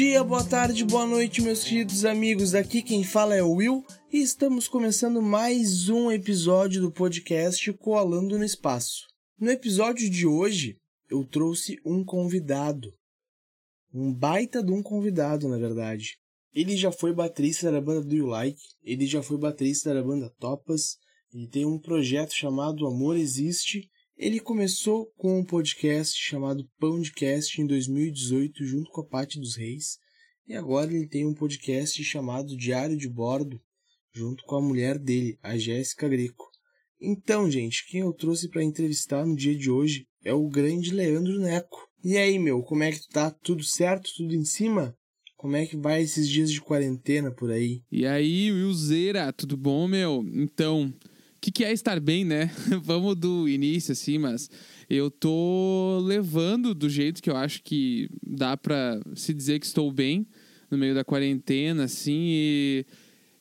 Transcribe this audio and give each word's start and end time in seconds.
dia, 0.00 0.24
boa 0.24 0.42
tarde, 0.42 0.82
boa 0.82 1.04
noite, 1.04 1.42
meus 1.42 1.62
queridos 1.62 2.06
amigos. 2.06 2.54
Aqui 2.54 2.80
quem 2.80 3.04
fala 3.04 3.34
é 3.34 3.42
o 3.42 3.56
Will 3.56 3.84
e 4.10 4.22
estamos 4.22 4.66
começando 4.66 5.20
mais 5.20 5.90
um 5.90 6.10
episódio 6.10 6.80
do 6.80 6.90
podcast 6.90 7.70
Coalando 7.74 8.38
no 8.38 8.44
Espaço. 8.44 9.02
No 9.38 9.50
episódio 9.50 10.08
de 10.08 10.26
hoje, 10.26 10.78
eu 11.10 11.22
trouxe 11.22 11.76
um 11.84 12.02
convidado. 12.02 12.90
Um 13.92 14.10
baita 14.10 14.62
de 14.62 14.72
um 14.72 14.82
convidado, 14.82 15.46
na 15.50 15.58
verdade. 15.58 16.16
Ele 16.54 16.78
já 16.78 16.90
foi 16.90 17.12
baterista 17.12 17.70
da 17.70 17.78
banda 17.78 18.02
Do 18.02 18.16
You 18.16 18.24
Like, 18.24 18.58
ele 18.82 19.04
já 19.04 19.22
foi 19.22 19.36
baterista 19.36 19.92
da 19.92 20.02
banda 20.02 20.32
Topas, 20.38 20.96
ele 21.30 21.46
tem 21.46 21.66
um 21.66 21.78
projeto 21.78 22.32
chamado 22.32 22.86
Amor 22.86 23.18
Existe. 23.18 23.86
Ele 24.22 24.38
começou 24.38 25.06
com 25.16 25.40
um 25.40 25.42
podcast 25.42 26.14
chamado 26.14 26.68
Pãodcast 26.78 27.58
em 27.58 27.66
2018 27.66 28.66
junto 28.66 28.90
com 28.90 29.00
a 29.00 29.06
Patti 29.06 29.40
dos 29.40 29.56
Reis, 29.56 29.96
e 30.46 30.54
agora 30.54 30.92
ele 30.92 31.08
tem 31.08 31.26
um 31.26 31.32
podcast 31.32 32.04
chamado 32.04 32.54
Diário 32.54 32.98
de 32.98 33.08
Bordo 33.08 33.58
junto 34.12 34.44
com 34.44 34.56
a 34.56 34.60
mulher 34.60 34.98
dele, 34.98 35.38
a 35.42 35.56
Jéssica 35.56 36.06
Greco. 36.06 36.50
Então, 37.00 37.50
gente, 37.50 37.86
quem 37.88 38.02
eu 38.02 38.12
trouxe 38.12 38.50
para 38.50 38.62
entrevistar 38.62 39.24
no 39.24 39.34
dia 39.34 39.56
de 39.56 39.70
hoje 39.70 40.06
é 40.22 40.34
o 40.34 40.50
grande 40.50 40.92
Leandro 40.92 41.40
Neco. 41.40 41.88
E 42.04 42.18
aí, 42.18 42.38
meu, 42.38 42.62
como 42.62 42.82
é 42.82 42.92
que 42.92 43.00
tu 43.00 43.08
tá? 43.08 43.30
Tudo 43.30 43.64
certo? 43.64 44.10
Tudo 44.18 44.34
em 44.34 44.44
cima? 44.44 44.94
Como 45.34 45.56
é 45.56 45.64
que 45.64 45.78
vai 45.78 46.02
esses 46.02 46.28
dias 46.28 46.52
de 46.52 46.60
quarentena 46.60 47.30
por 47.30 47.50
aí? 47.50 47.80
E 47.90 48.04
aí, 48.04 48.52
Wilzeira, 48.52 49.32
tudo 49.32 49.56
bom, 49.56 49.88
meu? 49.88 50.22
Então, 50.34 50.92
que, 51.40 51.50
que 51.50 51.64
é 51.64 51.72
estar 51.72 51.98
bem, 52.00 52.24
né? 52.24 52.50
Vamos 52.82 53.16
do 53.16 53.48
início, 53.48 53.92
assim, 53.92 54.18
mas 54.18 54.50
eu 54.88 55.10
tô 55.10 56.00
levando 56.04 56.74
do 56.74 56.88
jeito 56.88 57.22
que 57.22 57.30
eu 57.30 57.36
acho 57.36 57.62
que 57.62 58.08
dá 58.22 58.56
pra 58.56 59.00
se 59.14 59.32
dizer 59.32 59.58
que 59.58 59.66
estou 59.66 59.90
bem 59.90 60.26
no 60.70 60.76
meio 60.78 60.94
da 60.94 61.04
quarentena, 61.04 61.84
assim, 61.84 62.28
e 62.28 62.86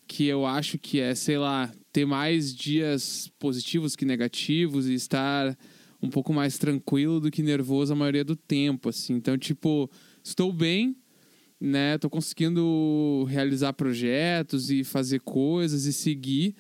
que 0.08 0.26
eu 0.26 0.46
acho 0.46 0.80
que 0.80 1.00
é, 1.00 1.14
sei 1.14 1.38
lá, 1.38 1.72
ter 1.92 2.06
mais 2.06 2.56
dias 2.56 3.32
positivos 3.38 3.96
que 3.96 4.06
negativos 4.06 4.88
e 4.88 4.94
estar 4.94 5.58
um 6.02 6.10
pouco 6.10 6.34
mais 6.34 6.58
tranquilo 6.58 7.20
do 7.20 7.30
que 7.30 7.44
nervoso 7.44 7.94
a 7.94 7.96
maioria 7.96 8.24
do 8.24 8.36
tempo, 8.36 8.90
assim. 8.90 9.14
Então, 9.14 9.38
tipo, 9.38 9.90
estou 10.24 10.52
bem, 10.52 10.96
né? 11.60 11.98
Tô 11.98 12.10
conseguindo 12.10 13.26
realizar 13.30 13.74
projetos 13.74 14.72
e 14.72 14.84
fazer 14.84 15.20
coisas 15.20 15.86
e 15.86 15.94
seguir, 15.94 16.56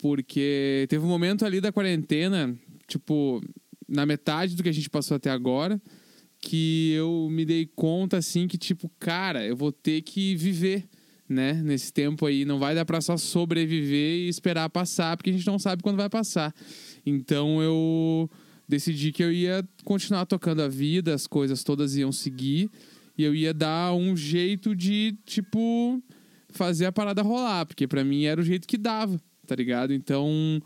porque 0.00 0.86
teve 0.88 1.04
um 1.04 1.08
momento 1.08 1.44
ali 1.44 1.60
da 1.60 1.72
quarentena, 1.72 2.56
tipo, 2.86 3.40
na 3.88 4.06
metade 4.06 4.56
do 4.56 4.62
que 4.62 4.68
a 4.68 4.72
gente 4.72 4.90
passou 4.90 5.16
até 5.16 5.30
agora, 5.30 5.80
que 6.40 6.92
eu 6.92 7.28
me 7.30 7.44
dei 7.44 7.66
conta, 7.66 8.16
assim, 8.16 8.48
que, 8.48 8.56
tipo, 8.56 8.90
cara, 8.98 9.44
eu 9.44 9.56
vou 9.56 9.70
ter 9.70 10.02
que 10.02 10.34
viver 10.36 10.88
né? 11.30 11.52
Nesse 11.52 11.92
tempo 11.92 12.26
aí, 12.26 12.44
não 12.44 12.58
vai 12.58 12.74
dar 12.74 12.84
para 12.84 13.00
só 13.00 13.16
sobreviver 13.16 14.16
e 14.18 14.28
esperar 14.28 14.68
passar, 14.68 15.16
porque 15.16 15.30
a 15.30 15.32
gente 15.32 15.46
não 15.46 15.60
sabe 15.60 15.80
quando 15.80 15.96
vai 15.96 16.10
passar. 16.10 16.52
Então 17.06 17.62
eu 17.62 18.28
decidi 18.68 19.12
que 19.12 19.22
eu 19.22 19.32
ia 19.32 19.66
continuar 19.84 20.26
tocando 20.26 20.60
a 20.60 20.68
vida, 20.68 21.14
as 21.14 21.28
coisas 21.28 21.62
todas 21.62 21.96
iam 21.96 22.10
seguir 22.10 22.68
e 23.16 23.22
eu 23.22 23.34
ia 23.34 23.54
dar 23.54 23.94
um 23.94 24.16
jeito 24.16 24.74
de, 24.74 25.16
tipo, 25.24 26.02
fazer 26.48 26.86
a 26.86 26.92
parada 26.92 27.22
rolar, 27.22 27.64
porque 27.64 27.86
para 27.86 28.02
mim 28.02 28.24
era 28.24 28.40
o 28.40 28.44
jeito 28.44 28.66
que 28.66 28.76
dava, 28.76 29.20
tá 29.50 29.56
ligado? 29.56 29.92
Então, 29.92 30.62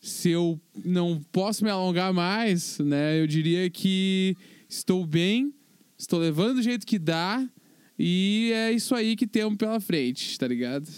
se 0.00 0.30
eu 0.30 0.60
não 0.84 1.20
posso 1.30 1.62
me 1.62 1.70
alongar 1.70 2.12
mais, 2.12 2.80
né, 2.80 3.20
eu 3.20 3.28
diria 3.28 3.70
que 3.70 4.36
estou 4.68 5.06
bem, 5.06 5.54
estou 5.96 6.18
levando 6.18 6.56
do 6.56 6.62
jeito 6.62 6.84
que 6.84 6.98
dá 6.98 7.48
e 7.96 8.50
é 8.52 8.72
isso 8.72 8.92
aí 8.92 9.14
que 9.14 9.24
temos 9.24 9.56
pela 9.56 9.78
frente, 9.78 10.36
tá 10.36 10.48
ligado? 10.48 10.88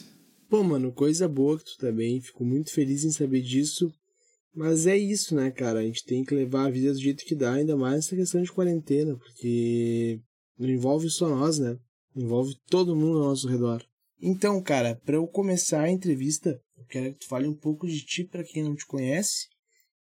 Pô, 0.48 0.64
mano, 0.64 0.90
coisa 0.92 1.28
boa 1.28 1.58
que 1.58 1.64
tu. 1.64 1.76
Tá 1.78 1.88
Fico 2.22 2.42
muito 2.42 2.72
feliz 2.72 3.04
em 3.04 3.10
saber 3.10 3.42
disso. 3.42 3.92
Mas 4.54 4.86
é 4.86 4.96
isso, 4.96 5.34
né, 5.34 5.50
cara? 5.50 5.80
A 5.80 5.82
gente 5.82 6.02
tem 6.04 6.24
que 6.24 6.34
levar 6.34 6.66
a 6.66 6.70
vida 6.70 6.90
do 6.90 6.98
jeito 6.98 7.24
que 7.24 7.34
dá, 7.34 7.52
ainda 7.52 7.76
mais 7.76 8.06
essa 8.06 8.16
questão 8.16 8.42
de 8.42 8.50
quarentena, 8.50 9.14
porque 9.16 10.18
não 10.58 10.68
envolve 10.68 11.08
só 11.10 11.28
nós, 11.28 11.58
né? 11.58 11.76
Envolve 12.16 12.54
todo 12.68 12.96
mundo 12.96 13.18
ao 13.18 13.28
nosso 13.28 13.46
redor. 13.46 13.84
Então, 14.20 14.60
cara, 14.62 15.00
para 15.04 15.16
eu 15.16 15.26
começar 15.26 15.82
a 15.82 15.90
entrevista, 15.90 16.60
quero 16.90 17.12
que 17.12 17.20
tu 17.20 17.28
fale 17.28 17.46
um 17.46 17.54
pouco 17.54 17.86
de 17.86 18.04
ti 18.04 18.24
para 18.24 18.44
quem 18.44 18.62
não 18.62 18.74
te 18.74 18.86
conhece. 18.86 19.46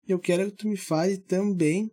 E 0.06 0.12
eu 0.12 0.18
quero 0.18 0.50
que 0.50 0.56
tu 0.56 0.68
me 0.68 0.76
fale 0.76 1.18
também 1.18 1.90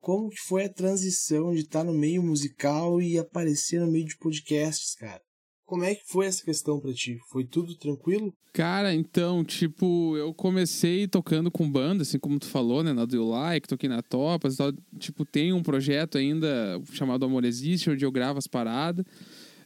como 0.00 0.28
que 0.28 0.40
foi 0.40 0.64
a 0.64 0.72
transição 0.72 1.52
de 1.54 1.60
estar 1.60 1.80
tá 1.80 1.84
no 1.84 1.94
meio 1.94 2.22
musical 2.22 3.00
e 3.00 3.16
aparecer 3.16 3.80
no 3.80 3.90
meio 3.90 4.04
de 4.04 4.16
podcasts, 4.18 4.94
cara? 4.96 5.22
Como 5.64 5.84
é 5.84 5.94
que 5.94 6.02
foi 6.08 6.26
essa 6.26 6.44
questão 6.44 6.80
para 6.80 6.92
ti? 6.92 7.16
Foi 7.30 7.46
tudo 7.46 7.74
tranquilo? 7.78 8.34
Cara, 8.52 8.92
então, 8.92 9.42
tipo, 9.42 10.14
eu 10.18 10.34
comecei 10.34 11.08
tocando 11.08 11.50
com 11.50 11.70
banda, 11.70 12.02
assim 12.02 12.18
como 12.18 12.38
tu 12.38 12.46
falou, 12.46 12.82
né, 12.82 12.92
na 12.92 13.06
Do 13.06 13.16
You 13.16 13.24
Like, 13.28 13.68
toquei 13.68 13.88
na 13.88 14.02
Topas, 14.02 14.56
tal. 14.56 14.72
tipo, 14.98 15.24
tem 15.24 15.52
um 15.52 15.62
projeto 15.62 16.18
ainda 16.18 16.78
chamado 16.92 17.24
Amor 17.24 17.44
Existe, 17.44 17.88
onde 17.88 18.04
eu 18.04 18.12
gravo 18.12 18.38
as 18.38 18.46
paradas. 18.46 19.06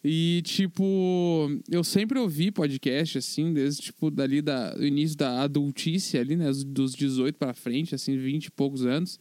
E, 0.08 0.40
tipo, 0.44 1.50
eu 1.68 1.82
sempre 1.82 2.16
ouvi 2.16 2.52
podcast, 2.52 3.18
assim, 3.18 3.52
desde, 3.52 3.82
tipo, 3.82 4.08
dali 4.08 4.40
da, 4.40 4.72
do 4.72 4.86
início 4.86 5.16
da 5.16 5.42
adultice 5.42 6.16
ali, 6.16 6.36
né, 6.36 6.48
dos 6.64 6.94
18 6.94 7.36
para 7.36 7.52
frente, 7.52 7.92
assim, 7.92 8.16
20 8.16 8.44
e 8.44 8.50
poucos 8.52 8.86
anos. 8.86 9.18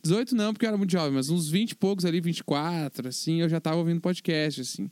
18 0.00 0.36
não, 0.36 0.52
porque 0.52 0.64
eu 0.64 0.68
era 0.68 0.78
muito 0.78 0.92
jovem, 0.92 1.10
mas 1.10 1.28
uns 1.28 1.48
20 1.48 1.72
e 1.72 1.74
poucos 1.74 2.04
ali, 2.04 2.20
24, 2.20 3.08
assim, 3.08 3.40
eu 3.40 3.48
já 3.48 3.60
tava 3.60 3.78
ouvindo 3.78 4.00
podcast, 4.00 4.60
assim. 4.60 4.88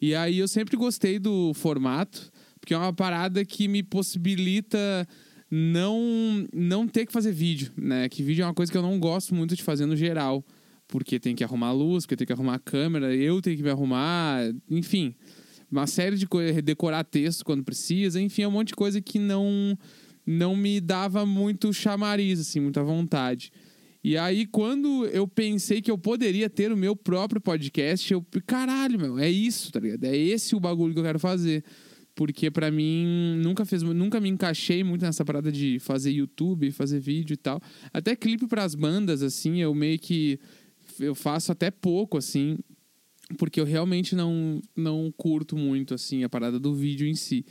E 0.00 0.14
aí 0.14 0.38
eu 0.38 0.48
sempre 0.48 0.78
gostei 0.78 1.18
do 1.18 1.52
formato, 1.52 2.32
porque 2.58 2.72
é 2.72 2.78
uma 2.78 2.90
parada 2.90 3.44
que 3.44 3.68
me 3.68 3.82
possibilita 3.82 5.06
não 5.50 6.48
não 6.54 6.88
ter 6.88 7.04
que 7.04 7.12
fazer 7.12 7.32
vídeo, 7.32 7.70
né? 7.76 8.08
Que 8.08 8.22
vídeo 8.22 8.44
é 8.44 8.46
uma 8.46 8.54
coisa 8.54 8.72
que 8.72 8.78
eu 8.78 8.82
não 8.82 8.98
gosto 8.98 9.34
muito 9.34 9.54
de 9.54 9.62
fazer 9.62 9.84
no 9.84 9.94
geral, 9.94 10.42
porque 10.88 11.18
tem 11.18 11.34
que 11.34 11.44
arrumar 11.44 11.72
luz, 11.72 12.04
porque 12.04 12.16
tem 12.16 12.26
que 12.26 12.32
arrumar 12.32 12.54
a 12.54 12.58
câmera, 12.58 13.14
eu 13.14 13.40
tenho 13.40 13.56
que 13.56 13.62
me 13.62 13.70
arrumar, 13.70 14.40
enfim, 14.70 15.14
uma 15.70 15.86
série 15.86 16.16
de 16.16 16.26
coisas, 16.26 16.62
decorar 16.62 17.04
texto 17.04 17.44
quando 17.44 17.64
precisa, 17.64 18.20
enfim, 18.20 18.46
um 18.46 18.50
monte 18.50 18.68
de 18.68 18.74
coisa 18.74 19.00
que 19.00 19.18
não 19.18 19.76
não 20.26 20.56
me 20.56 20.80
dava 20.80 21.24
muito 21.24 21.72
chamariz, 21.72 22.40
assim, 22.40 22.58
muita 22.58 22.82
vontade. 22.82 23.52
E 24.02 24.16
aí, 24.16 24.46
quando 24.46 25.06
eu 25.06 25.26
pensei 25.26 25.80
que 25.80 25.90
eu 25.90 25.96
poderia 25.96 26.50
ter 26.50 26.72
o 26.72 26.76
meu 26.76 26.94
próprio 26.96 27.40
podcast, 27.40 28.12
eu, 28.12 28.24
caralho, 28.46 28.98
meu, 28.98 29.18
é 29.18 29.28
isso, 29.28 29.70
tá 29.72 29.80
ligado? 29.80 30.04
É 30.04 30.16
esse 30.16 30.54
o 30.54 30.60
bagulho 30.60 30.92
que 30.92 30.98
eu 31.00 31.04
quero 31.04 31.18
fazer. 31.18 31.64
Porque 32.14 32.50
para 32.50 32.70
mim, 32.70 33.36
nunca 33.42 33.64
fez, 33.64 33.82
nunca 33.82 34.18
me 34.20 34.28
encaixei 34.28 34.82
muito 34.82 35.02
nessa 35.02 35.24
parada 35.24 35.52
de 35.52 35.78
fazer 35.78 36.12
YouTube, 36.12 36.70
fazer 36.70 36.98
vídeo 36.98 37.34
e 37.34 37.36
tal. 37.36 37.60
Até 37.92 38.16
clipe 38.16 38.46
para 38.46 38.64
as 38.64 38.74
bandas, 38.74 39.22
assim, 39.22 39.60
eu 39.60 39.74
meio 39.74 39.98
que. 39.98 40.38
Eu 41.00 41.14
faço 41.14 41.52
até 41.52 41.70
pouco, 41.70 42.16
assim, 42.16 42.58
porque 43.38 43.60
eu 43.60 43.64
realmente 43.64 44.14
não, 44.14 44.60
não 44.74 45.12
curto 45.16 45.56
muito, 45.56 45.94
assim, 45.94 46.24
a 46.24 46.28
parada 46.28 46.58
do 46.58 46.74
vídeo 46.74 47.06
em 47.06 47.14
si. 47.14 47.44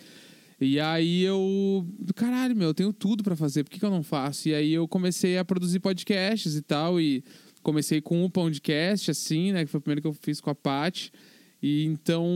E 0.60 0.80
aí 0.80 1.22
eu. 1.22 1.86
Caralho, 2.16 2.56
meu, 2.56 2.70
eu 2.70 2.74
tenho 2.74 2.94
tudo 2.94 3.24
para 3.24 3.36
fazer, 3.36 3.64
por 3.64 3.70
que, 3.70 3.80
que 3.80 3.86
eu 3.86 3.92
não 3.92 4.04
faço? 4.04 4.48
E 4.48 4.54
aí 4.54 4.74
eu 4.74 4.88
comecei 4.88 5.38
a 5.38 5.44
produzir 5.44 5.80
podcasts 5.80 6.56
e 6.56 6.62
tal. 6.62 7.00
E 7.00 7.24
comecei 7.62 8.00
com 8.00 8.24
o 8.24 8.30
podcast, 8.30 9.12
assim, 9.12 9.52
né? 9.52 9.66
Que 9.66 9.72
foi 9.72 9.80
o 9.80 9.82
primeiro 9.82 10.02
que 10.02 10.08
eu 10.08 10.14
fiz 10.14 10.40
com 10.40 10.50
a 10.50 10.56
Paty. 10.56 11.12
E 11.62 11.84
então, 11.86 12.28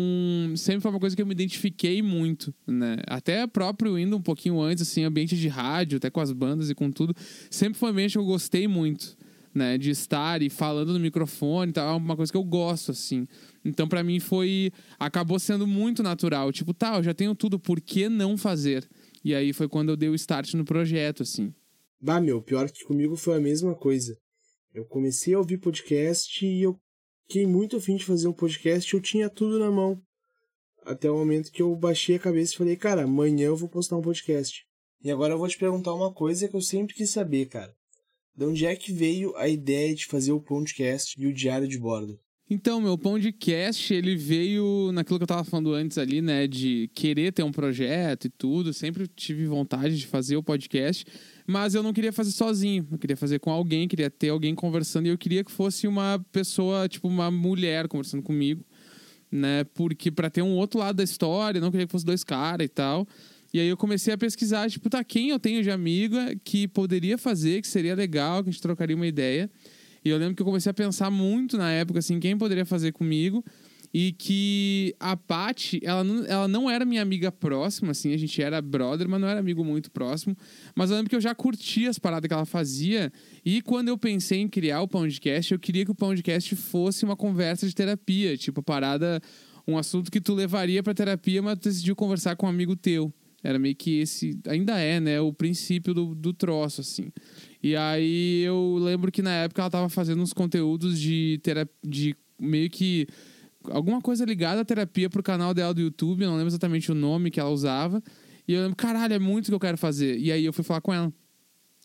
sempre 0.55 0.81
foi 0.81 0.89
uma 0.89 0.99
coisa 0.99 1.15
que 1.15 1.21
eu 1.21 1.25
me 1.25 1.33
identifiquei 1.33 2.01
muito, 2.01 2.53
né? 2.65 2.97
Até 3.05 3.45
próprio 3.45 3.97
indo 3.97 4.17
um 4.17 4.21
pouquinho 4.21 4.59
antes, 4.59 4.81
assim, 4.81 5.03
ambiente 5.03 5.37
de 5.37 5.47
rádio, 5.47 5.97
até 5.97 6.09
com 6.09 6.19
as 6.19 6.31
bandas 6.31 6.69
e 6.69 6.75
com 6.75 6.89
tudo. 6.89 7.15
Sempre 7.49 7.77
foi 7.77 7.89
um 7.89 7.91
ambiente 7.91 8.13
que 8.13 8.17
eu 8.17 8.25
gostei 8.25 8.67
muito, 8.67 9.15
né? 9.53 9.77
De 9.77 9.89
estar 9.89 10.41
e 10.41 10.49
falando 10.49 10.93
no 10.93 10.99
microfone 10.99 11.71
tal. 11.71 11.93
É 11.93 11.97
uma 11.97 12.15
coisa 12.15 12.31
que 12.31 12.37
eu 12.37 12.43
gosto, 12.43 12.91
assim. 12.91 13.27
Então, 13.63 13.87
para 13.87 14.03
mim, 14.03 14.19
foi. 14.19 14.71
Acabou 14.99 15.39
sendo 15.39 15.65
muito 15.65 16.03
natural. 16.03 16.51
Tipo, 16.51 16.73
tá, 16.73 16.97
eu 16.97 17.03
já 17.03 17.13
tenho 17.13 17.35
tudo, 17.35 17.59
por 17.59 17.79
que 17.81 18.09
não 18.09 18.37
fazer? 18.37 18.87
E 19.23 19.35
aí 19.35 19.51
foi 19.53 19.67
quando 19.67 19.89
eu 19.89 19.97
dei 19.97 20.09
o 20.09 20.15
start 20.15 20.53
no 20.53 20.65
projeto, 20.65 21.23
assim. 21.23 21.53
Bah, 22.01 22.21
meu, 22.21 22.41
pior 22.41 22.69
que 22.71 22.85
comigo 22.85 23.15
foi 23.17 23.37
a 23.37 23.41
mesma 23.41 23.75
coisa. 23.75 24.17
Eu 24.73 24.85
comecei 24.85 25.33
a 25.33 25.39
ouvir 25.39 25.57
podcast 25.57 26.45
e 26.45 26.61
eu 26.61 26.79
fiquei 27.27 27.45
muito 27.45 27.75
afim 27.75 27.95
de 27.95 28.05
fazer 28.05 28.27
um 28.27 28.33
podcast 28.33 28.93
eu 28.93 29.01
tinha 29.01 29.29
tudo 29.29 29.59
na 29.59 29.69
mão. 29.69 30.01
Até 30.85 31.11
o 31.11 31.17
momento 31.17 31.51
que 31.51 31.61
eu 31.61 31.75
baixei 31.75 32.15
a 32.15 32.19
cabeça 32.19 32.53
e 32.53 32.57
falei, 32.57 32.75
cara, 32.77 33.03
amanhã 33.03 33.47
eu 33.47 33.57
vou 33.57 33.67
postar 33.67 33.97
um 33.97 34.01
podcast. 34.01 34.63
E 35.03 35.11
agora 35.11 35.33
eu 35.33 35.37
vou 35.37 35.47
te 35.47 35.57
perguntar 35.57 35.93
uma 35.93 36.13
coisa 36.13 36.47
que 36.47 36.55
eu 36.55 36.61
sempre 36.61 36.95
quis 36.95 37.09
saber, 37.09 37.47
cara. 37.47 37.73
De 38.39 38.45
onde 38.45 38.65
é 38.65 38.73
que 38.73 38.93
veio 38.93 39.35
a 39.35 39.49
ideia 39.49 39.93
de 39.93 40.05
fazer 40.05 40.31
o 40.31 40.39
podcast 40.39 41.13
e 41.21 41.27
o 41.27 41.33
diário 41.33 41.67
de 41.67 41.77
bordo? 41.77 42.17
Então, 42.49 42.79
meu 42.79 42.97
pão 42.97 43.19
de 43.19 43.33
cast, 43.33 43.93
ele 43.93 44.15
veio 44.15 44.93
naquilo 44.93 45.19
que 45.19 45.23
eu 45.23 45.27
tava 45.27 45.43
falando 45.43 45.73
antes 45.73 45.97
ali, 45.97 46.21
né? 46.21 46.47
De 46.47 46.89
querer 46.95 47.33
ter 47.33 47.43
um 47.43 47.51
projeto 47.51 48.27
e 48.27 48.29
tudo. 48.29 48.71
Sempre 48.71 49.09
tive 49.09 49.45
vontade 49.45 49.97
de 49.97 50.07
fazer 50.07 50.37
o 50.37 50.41
podcast, 50.41 51.05
mas 51.45 51.75
eu 51.75 51.83
não 51.83 51.91
queria 51.91 52.13
fazer 52.13 52.31
sozinho. 52.31 52.87
Eu 52.89 52.97
queria 52.97 53.17
fazer 53.17 53.39
com 53.39 53.51
alguém, 53.51 53.89
queria 53.89 54.09
ter 54.09 54.29
alguém 54.29 54.55
conversando 54.55 55.07
e 55.07 55.09
eu 55.09 55.17
queria 55.17 55.43
que 55.43 55.51
fosse 55.51 55.85
uma 55.85 56.25
pessoa, 56.31 56.87
tipo, 56.87 57.09
uma 57.09 57.29
mulher 57.29 57.89
conversando 57.89 58.23
comigo. 58.23 58.65
né? 59.29 59.65
Porque 59.73 60.09
para 60.09 60.29
ter 60.29 60.43
um 60.43 60.55
outro 60.55 60.79
lado 60.79 60.95
da 60.95 61.03
história, 61.03 61.59
não 61.59 61.71
queria 61.71 61.85
que 61.85 61.91
fosse 61.91 62.05
dois 62.05 62.23
caras 62.23 62.63
e 62.63 62.69
tal. 62.69 63.05
E 63.53 63.59
aí 63.59 63.67
eu 63.67 63.77
comecei 63.77 64.13
a 64.13 64.17
pesquisar, 64.17 64.69
tipo, 64.69 64.89
tá, 64.89 65.03
quem 65.03 65.29
eu 65.29 65.39
tenho 65.39 65.63
de 65.63 65.71
amiga 65.71 66.35
que 66.43 66.67
poderia 66.67 67.17
fazer, 67.17 67.61
que 67.61 67.67
seria 67.67 67.95
legal, 67.95 68.43
que 68.43 68.49
a 68.49 68.51
gente 68.51 68.61
trocaria 68.61 68.95
uma 68.95 69.07
ideia. 69.07 69.49
E 70.03 70.09
eu 70.09 70.17
lembro 70.17 70.35
que 70.35 70.41
eu 70.41 70.45
comecei 70.45 70.69
a 70.69 70.73
pensar 70.73 71.09
muito 71.09 71.57
na 71.57 71.71
época, 71.71 71.99
assim, 71.99 72.19
quem 72.19 72.37
poderia 72.37 72.65
fazer 72.65 72.91
comigo. 72.91 73.43
E 73.91 74.11
que 74.11 74.95
a 74.99 75.17
Paty, 75.17 75.79
ela 75.83 76.03
não, 76.03 76.25
ela 76.25 76.47
não 76.47 76.69
era 76.69 76.85
minha 76.85 77.01
amiga 77.01 77.31
próxima, 77.31 77.89
assim, 77.89 78.13
a 78.13 78.17
gente 78.17 78.39
era 78.39 78.61
brother, 78.61 79.09
mas 79.09 79.19
não 79.19 79.27
era 79.27 79.39
amigo 79.39 79.65
muito 79.65 79.89
próximo. 79.89 80.37
Mas 80.75 80.91
eu 80.91 80.95
lembro 80.95 81.09
que 81.09 81.15
eu 81.15 81.21
já 81.21 81.33
curtia 81.33 81.89
as 81.89 81.97
paradas 81.97 82.27
que 82.27 82.33
ela 82.33 82.45
fazia. 82.45 83.11
E 83.43 83.63
quando 83.63 83.87
eu 83.87 83.97
pensei 83.97 84.41
em 84.41 84.47
criar 84.47 84.83
o 84.83 84.87
podcast, 84.87 85.51
eu 85.51 85.59
queria 85.59 85.85
que 85.85 85.91
o 85.91 85.95
podcast 85.95 86.55
fosse 86.55 87.03
uma 87.03 87.15
conversa 87.15 87.67
de 87.67 87.73
terapia. 87.73 88.37
Tipo, 88.37 88.61
parada, 88.61 89.19
um 89.67 89.75
assunto 89.75 90.11
que 90.11 90.21
tu 90.21 90.35
levaria 90.35 90.83
pra 90.83 90.93
terapia, 90.93 91.41
mas 91.41 91.57
tu 91.57 91.69
decidiu 91.69 91.95
conversar 91.95 92.35
com 92.35 92.45
um 92.45 92.49
amigo 92.49 92.75
teu. 92.75 93.11
Era 93.43 93.57
meio 93.57 93.75
que 93.75 93.99
esse. 93.99 94.39
Ainda 94.47 94.77
é, 94.79 94.99
né? 94.99 95.21
O 95.21 95.31
princípio 95.33 95.93
do, 95.93 96.13
do 96.13 96.33
troço, 96.33 96.81
assim. 96.81 97.11
E 97.63 97.75
aí 97.75 98.41
eu 98.41 98.77
lembro 98.79 99.11
que 99.11 99.21
na 99.21 99.31
época 99.31 99.61
ela 99.61 99.69
tava 99.69 99.89
fazendo 99.89 100.21
uns 100.21 100.33
conteúdos 100.33 100.99
de 100.99 101.39
terapia. 101.43 101.73
De 101.83 102.15
meio 102.39 102.69
que. 102.69 103.07
Alguma 103.65 104.01
coisa 104.01 104.23
ligada 104.25 104.61
à 104.61 104.65
terapia 104.65 105.09
pro 105.09 105.21
canal 105.21 105.53
dela 105.53 105.73
do 105.73 105.81
YouTube. 105.81 106.23
Eu 106.23 106.29
não 106.29 106.37
lembro 106.37 106.49
exatamente 106.49 106.91
o 106.91 106.95
nome 106.95 107.29
que 107.29 107.39
ela 107.39 107.49
usava. 107.49 108.01
E 108.47 108.53
eu 108.53 108.61
lembro, 108.61 108.75
caralho, 108.75 109.13
é 109.13 109.19
muito 109.19 109.47
que 109.47 109.53
eu 109.53 109.59
quero 109.59 109.77
fazer. 109.77 110.17
E 110.17 110.31
aí 110.31 110.43
eu 110.43 110.53
fui 110.53 110.63
falar 110.63 110.81
com 110.81 110.93
ela. 110.93 111.13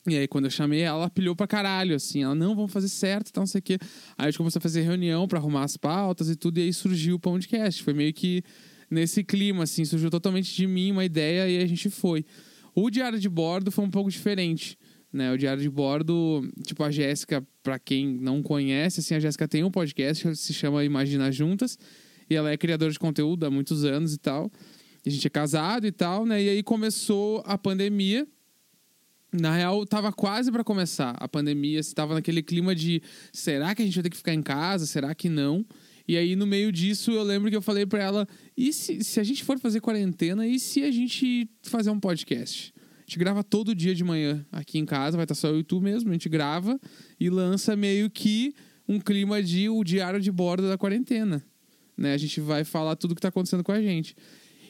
E 0.07 0.17
aí, 0.17 0.29
quando 0.29 0.45
eu 0.45 0.51
chamei 0.51 0.81
ela, 0.81 0.99
ela 0.99 1.11
pilhou 1.11 1.35
pra 1.35 1.47
caralho, 1.47 1.97
assim. 1.97 2.23
Ela, 2.23 2.35
não, 2.35 2.55
vamos 2.55 2.73
fazer 2.73 2.89
certo, 2.89 3.29
então 3.31 3.41
não 3.41 3.47
sei 3.47 3.59
o 3.59 3.63
quê. 3.63 3.79
Aí 4.19 4.27
a 4.27 4.31
gente 4.31 4.37
começou 4.39 4.59
a 4.59 4.63
fazer 4.63 4.83
reunião 4.83 5.27
para 5.27 5.39
arrumar 5.39 5.65
as 5.65 5.77
pautas 5.77 6.29
e 6.29 6.37
tudo. 6.37 6.59
E 6.59 6.63
aí 6.63 6.73
surgiu 6.73 7.17
o 7.17 7.19
podcast. 7.19 7.83
Foi 7.83 7.95
meio 7.95 8.13
que 8.13 8.43
nesse 8.95 9.23
clima, 9.23 9.65
assim, 9.65 9.85
surgiu 9.85 10.09
totalmente 10.09 10.55
de 10.55 10.67
mim 10.67 10.93
uma 10.93 11.05
ideia 11.05 11.49
e 11.49 11.63
a 11.63 11.67
gente 11.67 11.91
foi. 11.91 12.25
O 12.75 12.89
diário 12.89 13.19
de 13.19 13.29
bordo 13.29 13.71
foi 13.71 13.85
um 13.85 13.91
pouco 13.91 14.11
diferente, 14.11 14.79
né? 15.13 15.33
O 15.33 15.37
diário 15.37 15.63
de 15.63 15.69
bordo, 15.69 16.49
tipo, 16.65 16.83
a 16.83 16.91
Jéssica, 16.91 17.47
para 17.63 17.79
quem 17.79 18.07
não 18.07 18.43
conhece, 18.43 19.01
assim, 19.01 19.15
a 19.15 19.21
Jéssica 19.21 19.47
tem 19.47 19.63
um 19.63 19.71
podcast 19.71 20.27
que 20.27 20.35
se 20.35 20.55
chama 20.55 20.85
Imagina 20.85 21.31
Juntas, 21.31 21.79
e 22.29 22.35
ela 22.35 22.51
é 22.51 22.57
criadora 22.57 22.91
de 22.91 22.99
conteúdo 22.99 23.45
há 23.45 23.51
muitos 23.51 23.85
anos 23.85 24.15
e 24.15 24.19
tal. 24.19 24.51
E 25.05 25.09
a 25.11 25.13
gente 25.13 25.27
é 25.27 25.31
casado 25.31 25.87
e 25.87 25.93
tal, 25.93 26.25
né? 26.25 26.43
E 26.43 26.49
aí 26.49 26.63
começou 26.63 27.43
a 27.45 27.59
pandemia. 27.59 28.27
Na 29.33 29.55
real, 29.55 29.85
tava 29.85 30.13
quase 30.13 30.51
para 30.51 30.63
começar 30.63 31.11
a 31.19 31.29
pandemia, 31.29 31.81
estava 31.81 32.15
naquele 32.15 32.41
clima 32.41 32.73
de 32.73 33.03
será 33.33 33.75
que 33.75 33.83
a 33.83 33.85
gente 33.85 33.95
vai 33.95 34.05
ter 34.05 34.11
que 34.11 34.17
ficar 34.17 34.33
em 34.33 34.43
casa? 34.43 34.87
Será 34.87 35.13
que 35.13 35.29
não? 35.29 35.67
E 36.07 36.17
aí, 36.17 36.37
no 36.37 36.47
meio 36.47 36.71
disso, 36.71 37.11
eu 37.11 37.23
lembro 37.23 37.51
que 37.51 37.57
eu 37.57 37.63
falei 37.63 37.87
pra 37.87 38.03
ela: 38.03 38.29
e 38.57 38.73
se, 38.73 39.03
se 39.03 39.21
a 39.21 39.25
gente 39.25 39.43
for 39.43 39.59
fazer 39.59 39.81
quarentena, 39.81 40.47
e 40.47 40.59
se 40.59 40.83
a 40.83 40.91
gente 40.91 41.49
fazer 41.63 41.91
um 41.91 41.99
podcast? 41.99 42.73
A 42.77 43.01
gente 43.07 43.19
grava 43.19 43.45
todo 43.45 43.75
dia 43.75 43.95
de 43.95 44.03
manhã 44.03 44.45
aqui 44.51 44.79
em 44.79 44.87
casa, 44.87 45.17
vai 45.17 45.25
estar 45.25 45.35
só 45.35 45.49
eu 45.49 45.61
e 45.61 45.65
tu 45.65 45.81
mesmo. 45.81 46.11
A 46.11 46.13
gente 46.13 46.29
grava 46.29 46.81
e 47.21 47.29
lança 47.29 47.77
meio 47.77 48.09
que 48.09 48.55
um 48.89 48.99
clima 48.99 49.43
de 49.43 49.69
o 49.69 49.85
diário 49.85 50.21
de 50.21 50.33
bordo 50.33 50.69
da 50.69 50.79
quarentena. 50.79 51.45
Né? 51.97 52.15
A 52.15 52.19
gente 52.19 52.41
vai 52.41 52.65
falar 52.65 52.97
tudo 52.97 53.15
que 53.15 53.21
tá 53.21 53.29
acontecendo 53.29 53.63
com 53.63 53.73
a 53.73 53.81
gente. 53.81 54.17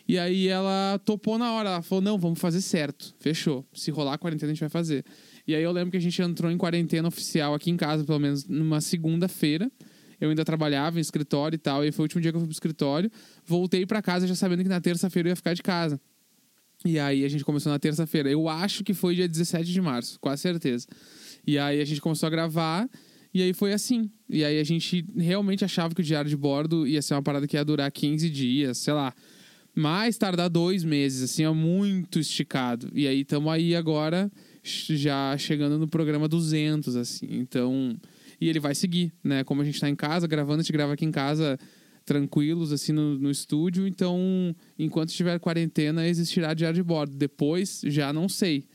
E 0.06 0.18
aí 0.18 0.48
ela 0.48 1.00
topou 1.04 1.38
na 1.38 1.52
hora, 1.52 1.70
ela 1.70 1.82
falou: 1.82 2.02
não, 2.02 2.18
vamos 2.18 2.38
fazer 2.38 2.60
certo. 2.60 3.14
Fechou. 3.18 3.64
Se 3.72 3.90
rolar 3.90 4.14
a 4.14 4.18
quarentena, 4.18 4.50
a 4.50 4.54
gente 4.54 4.60
vai 4.60 4.68
fazer. 4.68 5.04
E 5.46 5.54
aí 5.54 5.62
eu 5.62 5.72
lembro 5.72 5.90
que 5.90 5.96
a 5.96 6.00
gente 6.00 6.20
entrou 6.20 6.50
em 6.50 6.58
quarentena 6.58 7.08
oficial 7.08 7.54
aqui 7.54 7.70
em 7.70 7.76
casa, 7.76 8.04
pelo 8.04 8.18
menos 8.18 8.46
numa 8.46 8.80
segunda-feira. 8.80 9.70
Eu 10.24 10.30
ainda 10.30 10.44
trabalhava 10.44 10.98
em 10.98 11.00
escritório 11.00 11.56
e 11.56 11.58
tal, 11.58 11.84
e 11.84 11.92
foi 11.92 12.02
o 12.02 12.06
último 12.06 12.20
dia 12.20 12.32
que 12.32 12.36
eu 12.36 12.40
fui 12.40 12.48
pro 12.48 12.54
escritório. 12.54 13.10
Voltei 13.44 13.84
para 13.84 14.00
casa 14.00 14.26
já 14.26 14.34
sabendo 14.34 14.62
que 14.62 14.68
na 14.68 14.80
terça-feira 14.80 15.28
eu 15.28 15.32
ia 15.32 15.36
ficar 15.36 15.54
de 15.54 15.62
casa. 15.62 16.00
E 16.84 16.98
aí 16.98 17.24
a 17.24 17.28
gente 17.28 17.44
começou 17.44 17.72
na 17.72 17.78
terça-feira. 17.78 18.30
Eu 18.30 18.48
acho 18.48 18.84
que 18.84 18.92
foi 18.92 19.14
dia 19.14 19.28
17 19.28 19.70
de 19.70 19.80
março, 19.80 20.18
quase 20.20 20.42
certeza. 20.42 20.86
E 21.46 21.58
aí 21.58 21.80
a 21.80 21.84
gente 21.84 22.00
começou 22.00 22.26
a 22.26 22.30
gravar, 22.30 22.88
e 23.32 23.42
aí 23.42 23.52
foi 23.52 23.72
assim. 23.72 24.10
E 24.28 24.44
aí 24.44 24.58
a 24.58 24.64
gente 24.64 25.04
realmente 25.16 25.64
achava 25.64 25.94
que 25.94 26.00
o 26.00 26.04
diário 26.04 26.28
de 26.28 26.36
bordo 26.36 26.86
ia 26.86 27.02
ser 27.02 27.14
uma 27.14 27.22
parada 27.22 27.46
que 27.46 27.56
ia 27.56 27.64
durar 27.64 27.90
15 27.90 28.28
dias, 28.30 28.78
sei 28.78 28.92
lá. 28.94 29.14
Mais 29.74 30.16
tardar 30.16 30.48
dois 30.48 30.84
meses, 30.84 31.22
assim, 31.22 31.44
é 31.44 31.50
muito 31.50 32.18
esticado. 32.18 32.90
E 32.94 33.08
aí 33.08 33.22
estamos 33.22 33.52
aí 33.52 33.74
agora, 33.74 34.30
já 34.62 35.36
chegando 35.36 35.78
no 35.78 35.88
programa 35.88 36.28
200, 36.28 36.94
assim. 36.96 37.26
Então, 37.30 37.96
e 38.44 38.48
ele 38.50 38.60
vai 38.60 38.74
seguir, 38.74 39.10
né? 39.24 39.42
Como 39.42 39.62
a 39.62 39.64
gente 39.64 39.80
tá 39.80 39.88
em 39.88 39.96
casa 39.96 40.26
gravando, 40.26 40.60
a 40.60 40.62
gente 40.62 40.72
grava 40.72 40.92
aqui 40.92 41.06
em 41.06 41.10
casa 41.10 41.58
tranquilos, 42.04 42.72
assim, 42.72 42.92
no, 42.92 43.18
no 43.18 43.30
estúdio. 43.30 43.86
Então, 43.88 44.54
enquanto 44.78 45.08
estiver 45.08 45.40
quarentena, 45.40 46.06
existirá 46.06 46.52
diário 46.52 46.74
de 46.74 46.82
bordo. 46.82 47.16
Depois, 47.16 47.80
já 47.86 48.12
não 48.12 48.28
sei. 48.28 48.68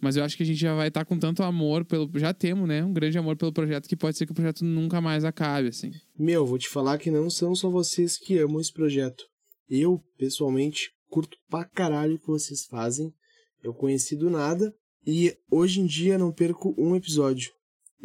Mas 0.00 0.16
eu 0.16 0.22
acho 0.22 0.36
que 0.36 0.44
a 0.44 0.46
gente 0.46 0.60
já 0.60 0.76
vai 0.76 0.86
estar 0.86 1.00
tá 1.00 1.04
com 1.04 1.18
tanto 1.18 1.42
amor 1.42 1.84
pelo. 1.84 2.08
Já 2.14 2.32
temos, 2.32 2.68
né? 2.68 2.84
Um 2.84 2.92
grande 2.92 3.18
amor 3.18 3.34
pelo 3.34 3.52
projeto 3.52 3.88
que 3.88 3.96
pode 3.96 4.16
ser 4.16 4.26
que 4.26 4.32
o 4.32 4.34
projeto 4.34 4.64
nunca 4.64 5.00
mais 5.00 5.24
acabe, 5.24 5.70
assim. 5.70 5.90
Meu, 6.16 6.46
vou 6.46 6.56
te 6.56 6.68
falar 6.68 6.96
que 6.96 7.10
não 7.10 7.28
são 7.28 7.52
só 7.52 7.68
vocês 7.68 8.16
que 8.16 8.38
amam 8.38 8.60
esse 8.60 8.72
projeto. 8.72 9.24
Eu, 9.68 10.00
pessoalmente, 10.16 10.92
curto 11.08 11.36
pra 11.50 11.64
caralho 11.64 12.14
o 12.14 12.18
que 12.20 12.28
vocês 12.28 12.64
fazem. 12.66 13.12
Eu 13.60 13.74
conheci 13.74 14.14
do 14.14 14.30
nada 14.30 14.72
e 15.04 15.36
hoje 15.50 15.80
em 15.80 15.86
dia 15.86 16.16
não 16.16 16.30
perco 16.30 16.72
um 16.78 16.94
episódio. 16.94 17.55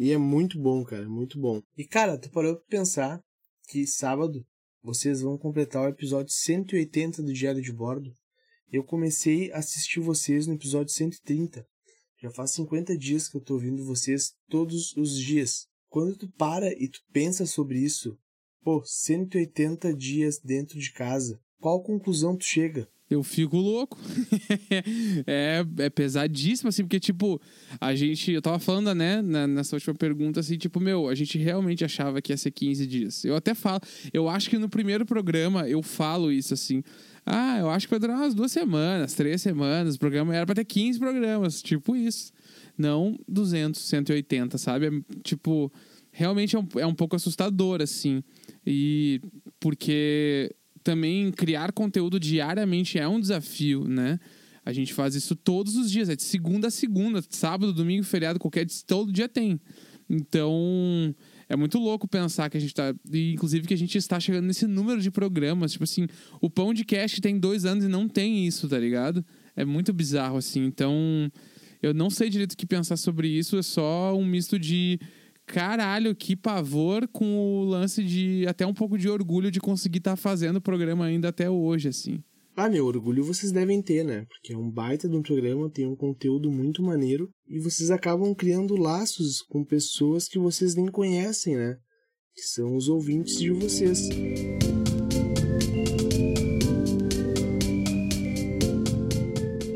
E 0.02 0.10
é 0.10 0.18
muito 0.18 0.58
bom, 0.58 0.82
cara, 0.82 1.08
muito 1.08 1.38
bom. 1.38 1.62
E 1.78 1.84
cara, 1.84 2.18
tu 2.18 2.28
parou 2.28 2.56
pra 2.56 2.64
pensar 2.68 3.22
que 3.68 3.86
sábado 3.86 4.44
vocês 4.82 5.20
vão 5.20 5.38
completar 5.38 5.84
o 5.84 5.88
episódio 5.88 6.34
180 6.34 7.22
do 7.22 7.32
Diário 7.32 7.62
de 7.62 7.72
Bordo. 7.72 8.12
Eu 8.68 8.82
comecei 8.82 9.52
a 9.52 9.58
assistir 9.58 10.00
vocês 10.00 10.44
no 10.48 10.54
episódio 10.54 10.92
130. 10.92 11.64
Já 12.20 12.32
faz 12.32 12.50
50 12.50 12.98
dias 12.98 13.28
que 13.28 13.36
eu 13.36 13.40
tô 13.40 13.54
ouvindo 13.54 13.84
vocês 13.84 14.34
todos 14.48 14.92
os 14.96 15.16
dias. 15.16 15.68
Quando 15.88 16.16
tu 16.16 16.28
para 16.32 16.72
e 16.82 16.88
tu 16.88 16.98
pensa 17.12 17.46
sobre 17.46 17.78
isso, 17.78 18.18
pô, 18.60 18.82
180 18.84 19.94
dias 19.94 20.40
dentro 20.40 20.80
de 20.80 20.92
casa, 20.92 21.40
qual 21.60 21.80
conclusão 21.80 22.36
tu 22.36 22.44
chega? 22.44 22.90
Eu 23.14 23.22
fico 23.22 23.56
louco. 23.56 23.98
é, 25.26 25.64
é 25.78 25.90
pesadíssimo, 25.90 26.68
assim, 26.68 26.82
porque, 26.82 26.98
tipo, 26.98 27.40
a 27.80 27.94
gente. 27.94 28.32
Eu 28.32 28.42
tava 28.42 28.58
falando, 28.58 28.94
né, 28.94 29.20
nessa 29.22 29.76
última 29.76 29.94
pergunta, 29.94 30.40
assim, 30.40 30.56
tipo, 30.56 30.80
meu, 30.80 31.08
a 31.08 31.14
gente 31.14 31.38
realmente 31.38 31.84
achava 31.84 32.20
que 32.22 32.32
ia 32.32 32.36
ser 32.36 32.50
15 32.50 32.86
dias. 32.86 33.24
Eu 33.24 33.36
até 33.36 33.54
falo, 33.54 33.80
eu 34.12 34.28
acho 34.28 34.48
que 34.48 34.58
no 34.58 34.68
primeiro 34.68 35.04
programa 35.04 35.68
eu 35.68 35.82
falo 35.82 36.32
isso, 36.32 36.54
assim. 36.54 36.82
Ah, 37.24 37.58
eu 37.58 37.70
acho 37.70 37.86
que 37.86 37.90
vai 37.90 38.00
durar 38.00 38.16
umas 38.16 38.34
duas 38.34 38.50
semanas, 38.50 39.14
três 39.14 39.40
semanas. 39.42 39.94
O 39.94 39.98
programa 39.98 40.34
era 40.34 40.44
pra 40.44 40.54
ter 40.54 40.64
15 40.64 40.98
programas, 40.98 41.62
tipo 41.62 41.94
isso. 41.94 42.32
Não 42.76 43.18
200, 43.28 43.80
180, 43.80 44.58
sabe? 44.58 44.86
É, 44.86 44.90
tipo, 45.22 45.72
realmente 46.10 46.56
é 46.56 46.58
um, 46.58 46.68
é 46.78 46.86
um 46.86 46.94
pouco 46.94 47.14
assustador, 47.14 47.80
assim. 47.80 48.22
E 48.66 49.20
porque 49.60 50.54
também 50.82 51.30
criar 51.30 51.72
conteúdo 51.72 52.18
diariamente 52.18 52.98
é 52.98 53.06
um 53.06 53.20
desafio, 53.20 53.86
né? 53.86 54.18
A 54.64 54.72
gente 54.72 54.94
faz 54.94 55.14
isso 55.14 55.34
todos 55.34 55.76
os 55.76 55.90
dias, 55.90 56.08
é 56.08 56.14
de 56.14 56.22
segunda 56.22 56.68
a 56.68 56.70
segunda, 56.70 57.22
sábado, 57.28 57.72
domingo, 57.72 58.04
feriado, 58.04 58.38
qualquer 58.38 58.66
todo 58.86 59.12
dia 59.12 59.28
tem. 59.28 59.60
Então, 60.08 61.14
é 61.48 61.56
muito 61.56 61.78
louco 61.78 62.06
pensar 62.06 62.48
que 62.48 62.56
a 62.56 62.60
gente 62.60 62.74
tá. 62.74 62.94
Inclusive, 63.12 63.66
que 63.66 63.74
a 63.74 63.78
gente 63.78 63.96
está 63.98 64.20
chegando 64.20 64.46
nesse 64.46 64.66
número 64.66 65.00
de 65.00 65.10
programas. 65.10 65.72
Tipo 65.72 65.84
assim, 65.84 66.06
o 66.40 66.48
Pão 66.48 66.72
de 66.72 66.84
Cast 66.84 67.20
tem 67.20 67.38
dois 67.38 67.64
anos 67.64 67.84
e 67.84 67.88
não 67.88 68.08
tem 68.08 68.46
isso, 68.46 68.68
tá 68.68 68.78
ligado? 68.78 69.24
É 69.56 69.64
muito 69.64 69.92
bizarro, 69.92 70.36
assim. 70.36 70.64
Então, 70.64 71.30
eu 71.82 71.92
não 71.92 72.10
sei 72.10 72.30
direito 72.30 72.52
o 72.52 72.56
que 72.56 72.66
pensar 72.66 72.96
sobre 72.96 73.28
isso. 73.28 73.56
É 73.56 73.62
só 73.62 74.16
um 74.16 74.24
misto 74.24 74.58
de 74.58 75.00
caralho, 75.46 76.14
que 76.14 76.36
pavor 76.36 77.06
com 77.08 77.36
o 77.36 77.64
lance 77.64 78.02
de 78.02 78.46
até 78.46 78.66
um 78.66 78.74
pouco 78.74 78.96
de 78.96 79.08
orgulho 79.08 79.50
de 79.50 79.60
conseguir 79.60 79.98
estar 79.98 80.12
tá 80.12 80.16
fazendo 80.16 80.56
o 80.56 80.62
programa 80.62 81.04
ainda 81.04 81.28
até 81.28 81.48
hoje, 81.50 81.88
assim. 81.88 82.22
Ah, 82.54 82.68
meu, 82.68 82.84
orgulho 82.84 83.24
vocês 83.24 83.50
devem 83.50 83.80
ter, 83.80 84.04
né? 84.04 84.26
Porque 84.28 84.52
é 84.52 84.56
um 84.56 84.70
baita 84.70 85.08
de 85.08 85.16
um 85.16 85.22
programa, 85.22 85.70
tem 85.70 85.86
um 85.86 85.96
conteúdo 85.96 86.50
muito 86.50 86.82
maneiro 86.82 87.30
e 87.48 87.58
vocês 87.58 87.90
acabam 87.90 88.34
criando 88.34 88.76
laços 88.76 89.40
com 89.40 89.64
pessoas 89.64 90.28
que 90.28 90.38
vocês 90.38 90.74
nem 90.74 90.86
conhecem, 90.86 91.56
né? 91.56 91.78
Que 92.34 92.42
são 92.42 92.76
os 92.76 92.88
ouvintes 92.88 93.38
de 93.38 93.50
vocês. 93.52 94.06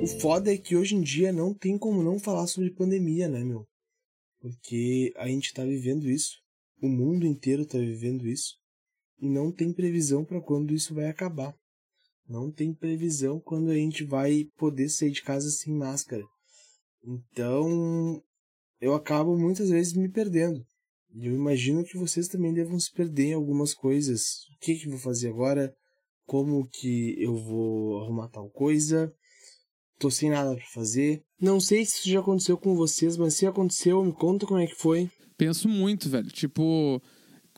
O 0.02 0.20
foda 0.20 0.52
é 0.52 0.58
que 0.58 0.76
hoje 0.76 0.96
em 0.96 1.00
dia 1.00 1.32
não 1.32 1.54
tem 1.54 1.78
como 1.78 2.02
não 2.02 2.18
falar 2.18 2.46
sobre 2.46 2.74
pandemia, 2.74 3.26
né, 3.26 3.42
meu? 3.42 3.66
Porque 4.40 5.12
a 5.16 5.26
gente 5.28 5.46
está 5.46 5.64
vivendo 5.64 6.08
isso, 6.08 6.36
o 6.80 6.88
mundo 6.88 7.26
inteiro 7.26 7.62
está 7.62 7.78
vivendo 7.78 8.26
isso, 8.26 8.54
e 9.18 9.28
não 9.28 9.50
tem 9.50 9.72
previsão 9.72 10.24
para 10.24 10.40
quando 10.40 10.74
isso 10.74 10.94
vai 10.94 11.08
acabar. 11.08 11.54
Não 12.28 12.50
tem 12.50 12.74
previsão 12.74 13.40
quando 13.40 13.70
a 13.70 13.74
gente 13.74 14.04
vai 14.04 14.48
poder 14.56 14.88
sair 14.88 15.10
de 15.10 15.22
casa 15.22 15.50
sem 15.50 15.72
máscara. 15.72 16.24
Então, 17.04 18.22
eu 18.80 18.94
acabo 18.94 19.38
muitas 19.38 19.70
vezes 19.70 19.94
me 19.94 20.08
perdendo. 20.08 20.66
E 21.14 21.26
eu 21.26 21.34
imagino 21.34 21.84
que 21.84 21.96
vocês 21.96 22.28
também 22.28 22.52
devam 22.52 22.78
se 22.78 22.92
perder 22.92 23.26
em 23.26 23.32
algumas 23.34 23.72
coisas. 23.72 24.46
O 24.54 24.58
que 24.60 24.74
que 24.74 24.86
eu 24.86 24.90
vou 24.90 25.00
fazer 25.00 25.28
agora? 25.28 25.74
Como 26.26 26.68
que 26.68 27.14
eu 27.18 27.36
vou 27.36 28.02
arrumar 28.02 28.28
tal 28.28 28.50
coisa? 28.50 29.14
Tô 29.98 30.10
sem 30.10 30.30
nada 30.30 30.54
para 30.54 30.64
fazer. 30.66 31.22
Não 31.40 31.58
sei 31.58 31.84
se 31.84 31.98
isso 31.98 32.10
já 32.10 32.20
aconteceu 32.20 32.56
com 32.56 32.74
vocês, 32.74 33.16
mas 33.16 33.34
se 33.34 33.46
aconteceu, 33.46 34.04
me 34.04 34.12
conta 34.12 34.46
como 34.46 34.60
é 34.60 34.66
que 34.66 34.74
foi. 34.74 35.10
Penso 35.36 35.68
muito, 35.68 36.08
velho. 36.08 36.28
Tipo, 36.28 37.02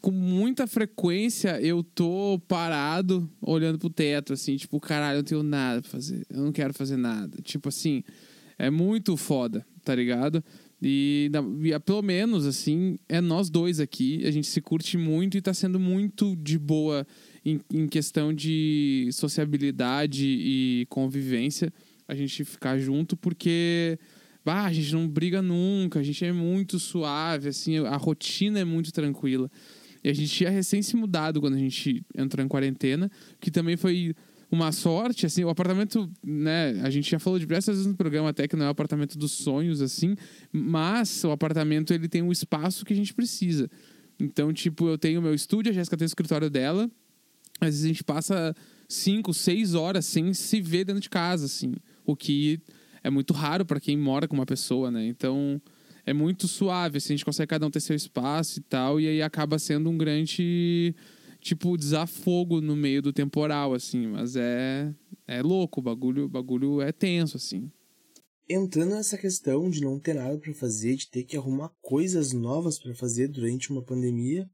com 0.01 0.11
muita 0.11 0.67
frequência 0.67 1.61
eu 1.61 1.83
tô 1.83 2.41
parado 2.47 3.29
olhando 3.41 3.79
pro 3.79 3.91
teto, 3.91 4.33
assim, 4.33 4.57
tipo, 4.57 4.79
caralho, 4.81 5.17
eu 5.17 5.19
não 5.19 5.25
tenho 5.25 5.43
nada 5.43 5.83
pra 5.83 5.91
fazer. 5.91 6.25
Eu 6.31 6.43
não 6.43 6.53
quero 6.53 6.73
fazer 6.75 6.97
nada. 6.97 7.41
Tipo 7.43 7.69
assim, 7.69 8.03
é 8.59 8.71
muito 8.71 9.17
foda, 9.17 9.67
tá 9.85 9.95
ligado? 9.95 10.43
E, 10.81 11.31
e, 11.65 11.81
pelo 11.81 12.03
menos, 12.03 12.47
assim, 12.47 12.97
é 13.09 13.21
nós 13.21 13.51
dois 13.51 13.81
aqui. 13.81 14.25
A 14.25 14.31
gente 14.31 14.47
se 14.47 14.61
curte 14.61 14.97
muito 14.97 15.37
e 15.37 15.43
tá 15.43 15.53
sendo 15.53 15.79
muito 15.81 16.37
de 16.37 16.59
boa 16.59 17.07
em, 17.45 17.61
em 17.73 17.89
questão 17.89 18.33
de 18.33 19.09
sociabilidade 19.13 20.25
e 20.25 20.87
convivência 20.89 21.73
a 22.09 22.15
gente 22.15 22.45
ficar 22.45 22.79
junto, 22.79 23.17
porque 23.17 23.99
bah, 24.45 24.65
a 24.65 24.73
gente 24.73 24.93
não 24.95 25.07
briga 25.07 25.43
nunca, 25.43 26.01
a 26.01 26.03
gente 26.03 26.25
é 26.25 26.33
muito 26.33 26.79
suave, 26.79 27.49
assim, 27.49 27.79
a 27.79 27.97
rotina 27.97 28.59
é 28.59 28.65
muito 28.65 28.91
tranquila. 28.91 29.51
E 30.03 30.09
a 30.09 30.13
gente 30.15 30.31
tinha 30.31 30.49
recém 30.49 30.81
se 30.81 30.97
mudado 30.97 31.41
quando 31.41 31.55
a 31.55 31.59
gente 31.59 32.03
entrou 32.17 32.45
em 32.45 32.49
quarentena, 32.49 33.11
que 33.41 33.51
também 33.51 33.77
foi 33.77 34.15
uma 34.51 34.73
sorte, 34.73 35.27
assim, 35.27 35.45
o 35.45 35.51
apartamento, 35.51 36.11
né, 36.25 36.81
a 36.83 36.89
gente 36.89 37.11
já 37.11 37.19
falou 37.19 37.39
diversas 37.39 37.77
vezes 37.77 37.87
no 37.87 37.95
programa 37.95 38.31
até 38.31 38.49
que 38.49 38.57
não 38.57 38.65
é 38.65 38.69
o 38.69 38.71
apartamento 38.71 39.19
dos 39.19 39.33
sonhos, 39.33 39.83
assim, 39.83 40.17
mas 40.51 41.23
o 41.25 41.31
apartamento, 41.31 41.93
ele 41.93 42.09
tem 42.09 42.23
o 42.23 42.33
espaço 42.33 42.85
que 42.87 42.95
a 42.95 42.97
gente 42.97 43.13
precisa. 43.13 43.69
Então, 44.19 44.51
tipo, 44.53 44.89
eu 44.89 44.97
tenho 44.97 45.21
meu 45.21 45.35
estúdio, 45.35 45.71
a 45.71 45.75
Jéssica 45.75 45.97
tem 45.97 46.07
o 46.07 46.09
escritório 46.09 46.49
dela, 46.49 46.91
às 47.61 47.69
vezes 47.69 47.85
a 47.85 47.89
gente 47.89 48.05
passa 48.05 48.55
cinco, 48.89 49.35
seis 49.35 49.75
horas 49.75 50.07
sem 50.07 50.33
se 50.33 50.61
ver 50.63 50.85
dentro 50.85 51.03
de 51.03 51.11
casa, 51.11 51.45
assim, 51.45 51.75
o 52.13 52.17
que 52.17 52.61
é 53.03 53.11
muito 53.11 53.33
raro 53.33 53.65
para 53.65 53.81
quem 53.81 53.97
mora 53.97 54.27
com 54.27 54.35
uma 54.35 54.47
pessoa, 54.47 54.91
né, 54.91 55.07
então 55.07 55.61
é 56.05 56.13
muito 56.15 56.49
suave, 56.49 56.97
assim, 56.97 57.13
a 57.13 57.17
gente 57.17 57.25
consegue 57.25 57.51
cada 57.51 57.67
um 57.67 57.71
ter 57.71 57.81
seu 57.81 57.95
espaço 57.95 58.59
e 58.59 58.63
tal, 58.63 58.99
e 58.99 59.07
aí 59.07 59.21
acaba 59.21 59.59
sendo 59.59 59.91
um 59.91 59.99
grande, 59.99 60.95
tipo, 61.39 61.77
desafogo 61.77 62.63
no 62.63 62.75
meio 62.75 63.03
do 63.03 63.13
temporal, 63.13 63.75
assim, 63.75 64.07
mas 64.07 64.35
é, 64.35 64.91
é 65.27 65.43
louco, 65.43 65.81
o 65.81 65.83
bagulho, 65.83 66.27
bagulho 66.27 66.81
é 66.81 66.93
tenso, 66.93 67.37
assim. 67.37 67.71
Entrando 68.49 68.95
nessa 68.95 69.19
questão 69.19 69.69
de 69.69 69.83
não 69.83 70.01
ter 70.01 70.15
nada 70.15 70.39
para 70.39 70.55
fazer, 70.55 70.97
de 70.97 71.11
ter 71.11 71.25
que 71.25 71.37
arrumar 71.37 71.71
coisas 71.83 72.33
novas 72.33 72.79
para 72.79 72.95
fazer 72.95 73.29
durante 73.29 73.71
uma 73.71 73.85
pandemia, 73.85 74.49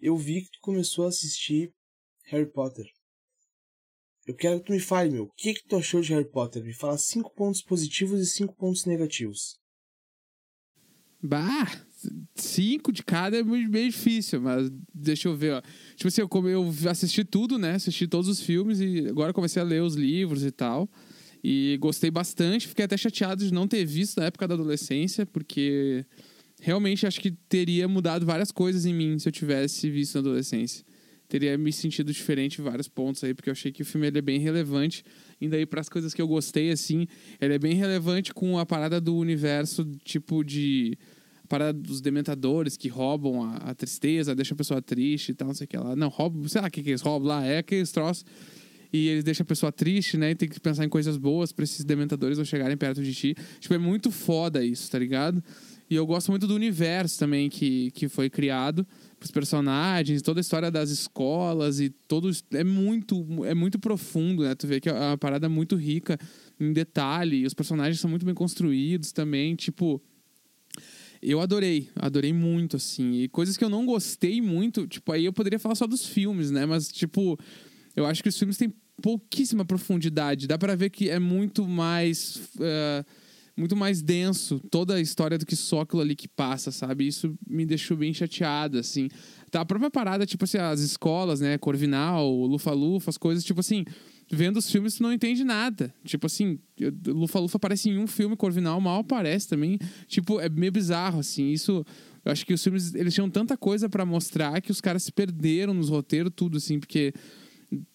eu 0.00 0.16
vi 0.16 0.42
que 0.42 0.50
tu 0.50 0.58
começou 0.60 1.04
a 1.04 1.08
assistir 1.08 1.72
Harry 2.24 2.50
Potter. 2.50 2.86
Eu 4.30 4.36
quero 4.36 4.60
que 4.60 4.66
tu 4.66 4.72
me 4.72 4.78
fale, 4.78 5.10
meu, 5.10 5.24
o 5.24 5.32
que, 5.36 5.54
que 5.54 5.64
tu 5.66 5.74
achou 5.74 6.00
de 6.00 6.12
Harry 6.14 6.30
Potter? 6.30 6.62
Me 6.62 6.72
fala 6.72 6.96
cinco 6.96 7.34
pontos 7.34 7.60
positivos 7.62 8.20
e 8.20 8.26
cinco 8.26 8.54
pontos 8.54 8.86
negativos. 8.86 9.58
Bah, 11.20 11.68
cinco 12.36 12.92
de 12.92 13.02
cada 13.02 13.38
é 13.38 13.42
meio 13.42 13.90
difícil, 13.90 14.40
mas 14.40 14.70
deixa 14.94 15.26
eu 15.26 15.36
ver, 15.36 15.54
ó. 15.54 15.62
Tipo 15.96 16.06
assim, 16.06 16.20
eu, 16.20 16.28
eu 16.48 16.72
assisti 16.88 17.24
tudo, 17.24 17.58
né? 17.58 17.72
Assisti 17.72 18.06
todos 18.06 18.28
os 18.28 18.40
filmes 18.40 18.78
e 18.78 19.08
agora 19.08 19.32
comecei 19.32 19.60
a 19.60 19.64
ler 19.64 19.82
os 19.82 19.96
livros 19.96 20.44
e 20.44 20.52
tal. 20.52 20.88
E 21.42 21.76
gostei 21.80 22.08
bastante, 22.08 22.68
fiquei 22.68 22.84
até 22.84 22.96
chateado 22.96 23.44
de 23.44 23.52
não 23.52 23.66
ter 23.66 23.84
visto 23.84 24.20
na 24.20 24.26
época 24.26 24.46
da 24.46 24.54
adolescência, 24.54 25.26
porque 25.26 26.06
realmente 26.60 27.04
acho 27.04 27.20
que 27.20 27.32
teria 27.32 27.88
mudado 27.88 28.24
várias 28.24 28.52
coisas 28.52 28.86
em 28.86 28.94
mim 28.94 29.18
se 29.18 29.28
eu 29.28 29.32
tivesse 29.32 29.90
visto 29.90 30.14
na 30.14 30.20
adolescência. 30.20 30.84
Teria 31.30 31.56
me 31.56 31.72
sentido 31.72 32.12
diferente 32.12 32.60
em 32.60 32.64
vários 32.64 32.88
pontos 32.88 33.22
aí, 33.22 33.32
porque 33.32 33.48
eu 33.48 33.52
achei 33.52 33.70
que 33.70 33.82
o 33.82 33.84
filme 33.84 34.08
ele 34.08 34.18
é 34.18 34.20
bem 34.20 34.40
relevante. 34.40 35.04
Indo 35.40 35.54
aí 35.54 35.64
para 35.64 35.80
as 35.80 35.88
coisas 35.88 36.12
que 36.12 36.20
eu 36.20 36.26
gostei, 36.26 36.72
assim, 36.72 37.06
ele 37.40 37.54
é 37.54 37.58
bem 37.58 37.74
relevante 37.74 38.34
com 38.34 38.58
a 38.58 38.66
parada 38.66 39.00
do 39.00 39.16
universo, 39.16 39.88
tipo 40.02 40.42
de. 40.42 40.98
A 41.44 41.46
parada 41.46 41.72
dos 41.72 42.00
dementadores 42.00 42.76
que 42.76 42.88
roubam 42.88 43.44
a, 43.44 43.56
a 43.58 43.74
tristeza, 43.74 44.34
deixa 44.34 44.54
a 44.54 44.56
pessoa 44.56 44.82
triste 44.82 45.28
e 45.28 45.34
tal, 45.34 45.48
não 45.48 45.54
sei 45.54 45.66
o 45.66 45.68
que 45.68 45.76
lá. 45.76 45.94
Não, 45.94 46.08
roubam, 46.08 46.48
sei 46.48 46.60
lá 46.60 46.66
o 46.66 46.70
que, 46.70 46.82
que 46.82 46.90
eles 46.90 47.00
roubam 47.00 47.28
lá, 47.28 47.46
é 47.46 47.58
aqueles 47.58 47.92
troços. 47.92 48.24
E 48.92 49.06
eles 49.06 49.22
deixam 49.22 49.44
a 49.44 49.46
pessoa 49.46 49.70
triste, 49.70 50.16
né? 50.16 50.32
E 50.32 50.34
tem 50.34 50.48
que 50.48 50.58
pensar 50.58 50.84
em 50.84 50.88
coisas 50.88 51.16
boas 51.16 51.52
para 51.52 51.62
esses 51.62 51.84
dementadores 51.84 52.38
não 52.38 52.44
chegarem 52.44 52.76
perto 52.76 53.04
de 53.04 53.14
ti. 53.14 53.36
Tipo, 53.60 53.74
é 53.74 53.78
muito 53.78 54.10
foda 54.10 54.64
isso, 54.64 54.90
tá 54.90 54.98
ligado? 54.98 55.40
E 55.90 55.96
eu 55.96 56.06
gosto 56.06 56.30
muito 56.30 56.46
do 56.46 56.54
universo 56.54 57.18
também 57.18 57.50
que, 57.50 57.90
que 57.90 58.08
foi 58.08 58.30
criado 58.30 58.86
os 59.20 59.30
personagens, 59.32 60.22
toda 60.22 60.38
a 60.38 60.40
história 60.40 60.70
das 60.70 60.88
escolas 60.88 61.80
e 61.80 61.90
todos 61.90 62.44
é 62.52 62.62
muito 62.62 63.26
é 63.44 63.54
muito 63.54 63.76
profundo, 63.76 64.44
né? 64.44 64.54
Tu 64.54 64.68
vê 64.68 64.80
que 64.80 64.88
é 64.88 64.92
uma 64.92 65.18
parada 65.18 65.48
muito 65.48 65.74
rica 65.74 66.16
em 66.60 66.72
detalhe, 66.72 67.44
os 67.44 67.52
personagens 67.52 68.00
são 68.00 68.08
muito 68.08 68.24
bem 68.24 68.34
construídos 68.34 69.10
também, 69.10 69.56
tipo 69.56 70.00
eu 71.20 71.40
adorei, 71.40 71.90
adorei 71.96 72.32
muito 72.32 72.76
assim. 72.76 73.22
E 73.22 73.28
coisas 73.28 73.56
que 73.56 73.64
eu 73.64 73.68
não 73.68 73.84
gostei 73.84 74.40
muito, 74.40 74.86
tipo, 74.86 75.12
aí 75.12 75.26
eu 75.26 75.32
poderia 75.32 75.58
falar 75.58 75.74
só 75.74 75.86
dos 75.86 76.06
filmes, 76.06 76.50
né? 76.50 76.64
Mas 76.64 76.88
tipo, 76.88 77.38
eu 77.96 78.06
acho 78.06 78.22
que 78.22 78.28
os 78.28 78.38
filmes 78.38 78.56
têm 78.56 78.72
pouquíssima 79.02 79.64
profundidade. 79.64 80.46
Dá 80.46 80.56
para 80.56 80.76
ver 80.76 80.90
que 80.90 81.10
é 81.10 81.18
muito 81.18 81.66
mais 81.66 82.36
uh, 82.56 83.04
muito 83.60 83.76
mais 83.76 84.02
denso 84.02 84.58
toda 84.70 84.94
a 84.94 85.00
história 85.00 85.38
do 85.38 85.46
que 85.46 85.54
só 85.54 85.82
aquilo 85.82 86.00
ali 86.00 86.16
que 86.16 86.26
passa, 86.26 86.72
sabe? 86.72 87.06
Isso 87.06 87.34
me 87.46 87.64
deixou 87.66 87.96
bem 87.96 88.12
chateado, 88.12 88.78
assim. 88.78 89.08
Tá, 89.50 89.60
a 89.60 89.64
própria 89.64 89.90
parada, 89.90 90.24
tipo 90.24 90.44
assim, 90.44 90.58
as 90.58 90.80
escolas, 90.80 91.40
né? 91.40 91.58
Corvinal, 91.58 92.28
Lufa-Lufa, 92.46 93.10
as 93.10 93.18
coisas, 93.18 93.44
tipo 93.44 93.60
assim, 93.60 93.84
vendo 94.30 94.56
os 94.56 94.70
filmes 94.70 94.94
tu 94.94 95.02
não 95.02 95.12
entende 95.12 95.44
nada. 95.44 95.94
Tipo 96.04 96.26
assim, 96.26 96.58
Lufa-Lufa 97.06 97.58
aparece 97.58 97.90
em 97.90 97.98
um 97.98 98.06
filme, 98.06 98.36
Corvinal 98.36 98.80
mal 98.80 99.00
aparece 99.00 99.48
também. 99.48 99.78
Tipo, 100.06 100.40
é 100.40 100.48
meio 100.48 100.72
bizarro, 100.72 101.20
assim. 101.20 101.50
Isso. 101.50 101.84
Eu 102.24 102.32
acho 102.32 102.44
que 102.44 102.54
os 102.54 102.62
filmes, 102.62 102.94
eles 102.94 103.14
tinham 103.14 103.30
tanta 103.30 103.56
coisa 103.56 103.88
para 103.88 104.04
mostrar 104.04 104.60
que 104.60 104.70
os 104.70 104.80
caras 104.80 105.02
se 105.02 105.12
perderam 105.12 105.74
nos 105.74 105.88
roteiros, 105.88 106.32
tudo, 106.34 106.58
assim, 106.58 106.78
porque 106.78 107.12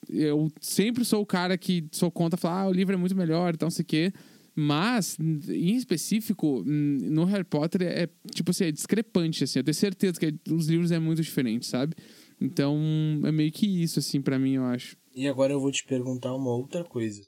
eu 0.09 0.51
sempre 0.59 1.03
sou 1.03 1.21
o 1.21 1.25
cara 1.25 1.57
que 1.57 1.85
sou 1.91 2.09
contra 2.09 2.37
falar, 2.37 2.61
ah, 2.61 2.67
o 2.67 2.73
livro 2.73 2.93
é 2.93 2.97
muito 2.97 3.15
melhor 3.15 3.53
e 3.53 3.57
tal, 3.57 3.69
sei 3.69 3.83
o 3.83 3.85
quê. 3.85 4.13
Mas, 4.55 5.17
em 5.19 5.75
específico, 5.75 6.63
no 6.65 7.25
Harry 7.25 7.43
Potter 7.43 7.81
é, 7.81 8.09
tipo 8.33 8.51
assim, 8.51 8.65
é 8.65 8.71
discrepante, 8.71 9.43
assim. 9.43 9.59
Eu 9.59 9.63
tenho 9.63 9.75
certeza 9.75 10.19
que 10.19 10.33
os 10.49 10.67
livros 10.67 10.91
é 10.91 10.99
muito 10.99 11.21
diferente, 11.21 11.65
sabe? 11.65 11.93
Então, 12.39 12.79
é 13.25 13.31
meio 13.33 13.51
que 13.51 13.65
isso, 13.65 13.99
assim, 13.99 14.21
para 14.21 14.39
mim, 14.39 14.53
eu 14.53 14.63
acho. 14.63 14.95
E 15.13 15.27
agora 15.27 15.51
eu 15.51 15.59
vou 15.59 15.71
te 15.71 15.85
perguntar 15.85 16.33
uma 16.33 16.51
outra 16.51 16.83
coisa. 16.85 17.21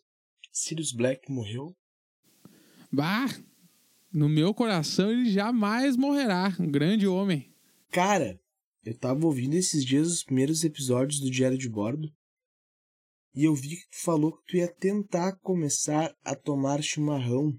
Sirius 0.54 0.94
Black 0.94 1.30
morreu? 1.30 1.76
Bah! 2.92 3.28
No 4.12 4.30
meu 4.30 4.54
coração 4.54 5.12
ele 5.12 5.30
jamais 5.30 5.98
morrerá. 5.98 6.56
Um 6.60 6.72
grande 6.72 7.06
homem. 7.06 7.54
Cara, 7.92 8.40
eu 8.84 8.98
tava 8.98 9.26
ouvindo 9.26 9.54
esses 9.54 9.86
dias 9.86 10.08
os 10.08 10.24
primeiros 10.24 10.64
episódios 10.64 11.20
do 11.20 11.30
Diário 11.30 11.58
de 11.58 11.70
Bordo 11.70 12.10
e 13.38 13.44
eu 13.44 13.54
vi 13.54 13.70
que 13.70 13.90
tu 13.92 14.02
falou 14.04 14.32
que 14.32 14.44
tu 14.48 14.58
ia 14.58 14.68
tentar 14.68 15.34
começar 15.44 16.12
a 16.26 16.36
tomar 16.36 16.82
chimarrão. 16.82 17.54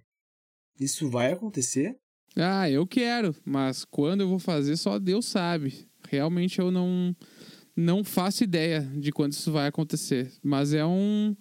Isso 0.79 1.09
vai 1.09 1.33
acontecer? 1.33 1.95
Ah, 2.37 2.69
eu 2.69 2.85
quero, 2.85 3.33
mas 3.45 3.85
quando 3.85 4.23
eu 4.23 4.29
vou 4.29 4.41
fazer 4.41 4.77
só 4.77 4.99
Deus 4.99 5.27
sabe. 5.27 5.89
Realmente 6.09 6.59
eu 6.59 6.73
não 6.73 7.15
não 7.77 8.03
faço 8.03 8.43
ideia 8.43 8.81
de 8.97 9.13
quando 9.13 9.35
isso 9.35 9.53
vai 9.53 9.69
acontecer, 9.69 10.33
mas 10.43 10.73
é 10.73 10.85
um 10.85 11.37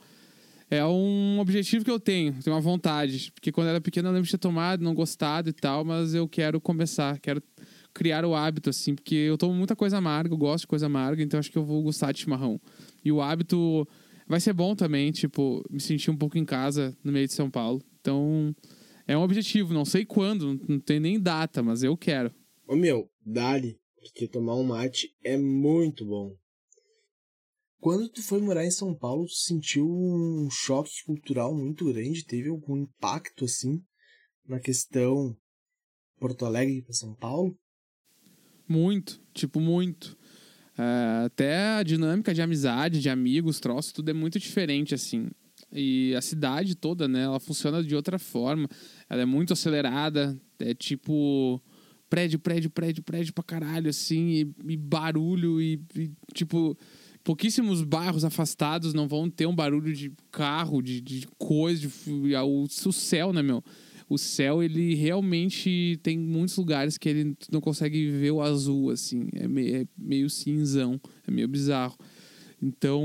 é 0.70 0.86
um 0.86 1.40
objetivo 1.40 1.84
que 1.84 1.90
eu 1.90 2.00
tenho, 2.00 2.34
tenho 2.44 2.56
uma 2.56 2.62
vontade, 2.62 3.32
porque 3.32 3.52
quando 3.52 3.70
era 3.70 3.82
pequeno 3.82 4.10
eu 4.10 4.12
lembro 4.12 4.26
de 4.26 4.32
ter 4.32 4.38
tomado, 4.38 4.84
não 4.84 4.94
gostado 4.94 5.50
e 5.50 5.54
tal, 5.54 5.84
mas 5.84 6.14
eu 6.14 6.28
quero 6.28 6.62
começar, 6.62 7.18
quero 7.20 7.42
criar 7.92 8.24
o 8.24 8.36
hábito 8.36 8.70
assim, 8.70 8.94
porque 8.94 9.16
eu 9.16 9.36
tomo 9.36 9.56
muita 9.56 9.76
coisa 9.76 9.98
amarga, 9.98 10.32
eu 10.32 10.38
gosto 10.38 10.66
de 10.66 10.68
coisa 10.68 10.86
amarga, 10.86 11.24
então 11.24 11.40
acho 11.40 11.50
que 11.50 11.58
eu 11.58 11.66
vou 11.66 11.82
gostar 11.82 12.12
de 12.12 12.20
chimarrão. 12.20 12.62
E 13.04 13.12
o 13.12 13.20
hábito 13.20 13.88
vai 14.28 14.40
ser 14.40 14.54
bom 14.54 14.76
também, 14.76 15.12
tipo, 15.12 15.64
me 15.70 15.80
sentir 15.80 16.12
um 16.12 16.18
pouco 16.18 16.38
em 16.38 16.46
casa 16.46 16.98
no 17.04 17.12
meio 17.12 17.28
de 17.28 17.34
São 17.34 17.50
Paulo. 17.50 17.82
Então, 18.00 18.56
é 19.08 19.18
um 19.18 19.22
objetivo, 19.22 19.74
não 19.74 19.86
sei 19.86 20.06
quando, 20.06 20.60
não 20.68 20.80
tem 20.80 21.00
nem 21.00 21.20
data, 21.20 21.64
mas 21.64 21.84
eu 21.84 21.96
quero. 21.96 22.34
Ô 22.68 22.76
meu, 22.76 23.10
dali, 23.26 23.80
porque 23.96 24.28
tomar 24.28 24.56
um 24.56 24.64
mate 24.64 25.10
é 25.24 25.38
muito 25.38 26.06
bom. 26.06 26.36
Quando 27.80 28.10
tu 28.10 28.24
foi 28.24 28.42
morar 28.42 28.66
em 28.66 28.72
São 28.72 28.96
Paulo, 28.96 29.26
tu 29.26 29.36
sentiu 29.36 29.88
um 29.88 30.50
choque 30.50 30.92
cultural 31.06 31.56
muito 31.56 31.86
grande? 31.86 32.26
Teve 32.26 32.50
algum 32.50 32.76
impacto 32.78 33.46
assim 33.46 33.82
na 34.46 34.60
questão 34.60 35.38
Porto 36.20 36.46
Alegre 36.46 36.82
para 36.82 36.94
São 36.94 37.16
Paulo? 37.16 37.56
Muito, 38.68 39.24
tipo, 39.34 39.60
muito. 39.60 40.18
Uh, 40.78 41.26
até 41.26 41.78
a 41.78 41.84
dinâmica 41.84 42.34
de 42.34 42.42
amizade, 42.42 43.02
de 43.02 43.10
amigos, 43.10 43.60
troços, 43.60 43.92
tudo 43.92 44.10
é 44.10 44.14
muito 44.14 44.38
diferente, 44.38 44.94
assim. 44.94 45.28
E 45.72 46.14
a 46.16 46.22
cidade 46.22 46.76
toda, 46.76 47.08
né, 47.08 47.24
ela 47.24 47.40
funciona 47.40 47.84
de 47.84 47.96
outra 47.96 48.20
forma. 48.20 48.70
Ela 49.10 49.24
é 49.24 49.26
muito 49.26 49.54
acelerada, 49.54 50.40
é 50.60 50.74
tipo 50.74 51.62
prédio, 52.10 52.40
prédio, 52.40 52.70
prédio, 52.70 53.04
prédio 53.04 53.34
pra 53.34 53.44
caralho, 53.44 53.90
assim, 53.90 54.28
e, 54.30 54.74
e 54.74 54.78
barulho, 54.78 55.62
e, 55.62 55.82
e, 55.96 56.12
tipo, 56.34 56.78
pouquíssimos 57.24 57.84
bairros 57.84 58.24
afastados 58.24 58.94
não 58.94 59.08
vão 59.08 59.30
ter 59.30 59.46
um 59.46 59.56
barulho 59.56 59.94
de 59.94 60.12
carro, 60.32 60.82
de, 60.82 61.02
de 61.02 61.28
coisa, 61.38 61.82
de, 61.82 61.90
o, 62.36 62.64
o 62.64 62.94
céu, 62.94 63.34
né, 63.34 63.42
meu? 63.42 63.64
O 64.10 64.18
céu, 64.18 64.64
ele 64.64 64.96
realmente 64.96 66.00
tem 66.02 66.18
muitos 66.18 66.56
lugares 66.56 66.98
que 66.98 67.10
ele 67.10 67.36
não 67.52 67.60
consegue 67.60 68.10
ver 68.10 68.32
o 68.32 68.42
azul, 68.42 68.90
assim, 68.90 69.28
é 69.34 69.48
meio, 69.48 69.76
é 69.76 69.88
meio 69.98 70.30
cinzão, 70.30 71.00
é 71.28 71.32
meio 71.32 71.48
bizarro. 71.48 71.98
Então, 72.62 73.04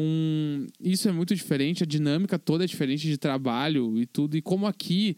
isso 0.80 1.08
é 1.08 1.12
muito 1.12 1.34
diferente, 1.34 1.82
a 1.82 1.86
dinâmica 1.86 2.38
toda 2.38 2.64
é 2.64 2.66
diferente 2.66 3.06
de 3.06 3.18
trabalho 3.18 3.98
e 3.98 4.06
tudo. 4.06 4.36
E 4.36 4.42
como 4.42 4.66
aqui 4.66 5.16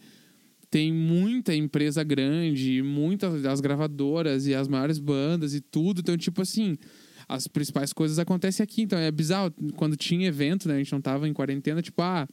tem 0.69 0.91
muita 0.91 1.55
empresa 1.55 2.03
grande, 2.03 2.81
muitas 2.81 3.41
das 3.41 3.61
gravadoras 3.61 4.45
e 4.47 4.53
as 4.53 4.67
maiores 4.67 4.99
bandas 4.99 5.53
e 5.53 5.61
tudo, 5.61 6.01
então, 6.01 6.17
tipo 6.17 6.41
assim, 6.41 6.77
as 7.29 7.47
principais 7.47 7.93
coisas 7.93 8.19
acontecem 8.19 8.63
aqui. 8.63 8.81
Então, 8.81 8.99
é 8.99 9.09
bizarro. 9.11 9.53
Quando 9.75 9.95
tinha 9.95 10.27
evento, 10.27 10.67
né, 10.67 10.75
a 10.75 10.77
gente 10.79 10.91
não 10.91 11.01
tava 11.01 11.29
em 11.29 11.33
quarentena, 11.33 11.81
tipo, 11.81 12.01
ah, 12.01 12.27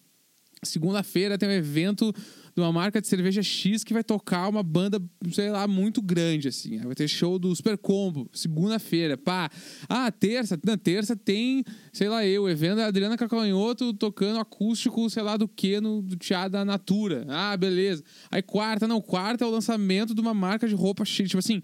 segunda-feira 0.63 1.39
tem 1.39 1.49
um 1.49 1.53
evento 1.53 2.13
de 2.55 2.61
uma 2.61 2.73
marca 2.73 3.01
de 3.01 3.07
cerveja 3.07 3.43
X 3.43 3.83
que 3.83 3.93
vai 3.93 4.05
tocar 4.05 4.49
uma 4.49 4.63
banda, 4.63 5.01
sei 5.33 5.51
lá, 5.51 5.67
muito 5.67 6.03
grande, 6.03 6.49
assim. 6.49 6.79
Vai 6.79 6.95
ter 6.95 7.09
show 7.09 7.39
do 7.39 7.55
Super 7.55 7.79
Combo, 7.79 8.29
segunda-feira, 8.33 9.17
pá. 9.17 9.51
Ah, 9.89 10.11
terça, 10.11 10.59
na 10.65 10.77
terça 10.77 11.17
tem, 11.17 11.65
sei 11.93 12.09
lá, 12.09 12.27
eu, 12.27 12.49
evento 12.49 12.77
da 12.77 12.87
Adriana 12.87 13.17
Cacanhoto 13.17 13.95
tocando 13.95 14.39
acústico, 14.39 15.09
sei 15.09 15.23
lá 15.23 15.37
do 15.37 15.49
que, 15.49 15.81
no 15.81 16.03
do 16.03 16.17
Teatro 16.17 16.53
da 16.53 16.65
Natura. 16.65 17.25
Ah, 17.29 17.57
beleza. 17.57 18.05
Aí 18.31 18.43
quarta, 18.43 18.87
não, 18.87 19.01
quarta 19.01 19.45
é 19.45 19.47
o 19.47 19.51
lançamento 19.51 20.15
de 20.15 20.21
uma 20.21 20.35
marca 20.35 20.69
de 20.69 20.75
roupa 20.75 21.05
X, 21.05 21.29
tipo 21.29 21.39
assim... 21.39 21.63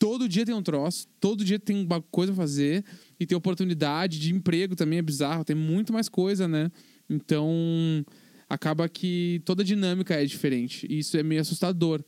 Todo 0.00 0.28
dia 0.28 0.46
tem 0.46 0.54
um 0.54 0.62
troço, 0.62 1.08
todo 1.18 1.44
dia 1.44 1.58
tem 1.58 1.84
uma 1.84 2.00
coisa 2.00 2.32
a 2.32 2.36
fazer 2.36 2.84
e 3.18 3.26
tem 3.26 3.36
oportunidade 3.36 4.20
de 4.20 4.32
emprego 4.32 4.76
também 4.76 5.00
é 5.00 5.02
bizarro, 5.02 5.44
tem 5.44 5.56
muito 5.56 5.92
mais 5.92 6.08
coisa, 6.08 6.46
né? 6.46 6.70
Então, 7.10 7.50
acaba 8.48 8.88
que 8.88 9.42
toda 9.44 9.62
a 9.62 9.64
dinâmica 9.64 10.14
é 10.14 10.24
diferente. 10.24 10.86
E 10.88 10.98
isso 11.00 11.16
é 11.16 11.22
meio 11.22 11.40
assustador. 11.40 12.02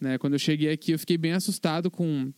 Né? 0.00 0.18
Quando 0.18 0.32
eu 0.34 0.38
cheguei 0.38 0.70
aqui, 0.70 0.92
eu 0.92 0.98
fiquei 0.98 1.16
bem 1.16 1.32
assustado 1.32 1.90
com, 1.90 2.32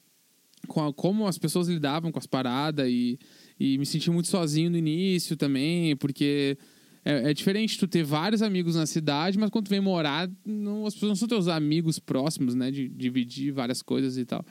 com 0.67 0.85
a, 0.85 0.93
como 0.93 1.27
as 1.27 1.39
pessoas 1.39 1.69
lidavam 1.69 2.13
com 2.13 2.19
as 2.19 2.27
paradas 2.27 2.89
e, 2.89 3.19
e 3.59 3.79
me 3.79 3.87
senti 3.87 4.11
muito 4.11 4.29
sozinho 4.29 4.71
no 4.71 4.77
início 4.77 5.37
também, 5.37 5.97
porque 5.97 6.59
é, 7.05 7.31
é, 7.31 7.35
diferente 7.35 7.79
tu 7.79 7.89
ter 7.89 8.03
vários 8.03 8.43
amigos 8.43 8.77
na 8.77 8.85
cidade, 8.85 9.39
mas 9.39 9.51
quando 9.51 9.67
tu 9.67 9.71
vem 9.71 9.81
morar, 9.81 10.31
não, 10.45 10.85
as 10.85 10.95
pessoas 10.95 11.09
não 11.09 11.17
são 11.17 11.29
teus 11.29 11.49
amigos 11.49 11.99
próximos, 11.99 12.55
né? 12.55 12.71
De 12.71 12.89
dividir 12.89 13.53
várias 13.53 13.81
coisas 13.81 14.19
e 14.19 14.25
tal. 14.25 14.45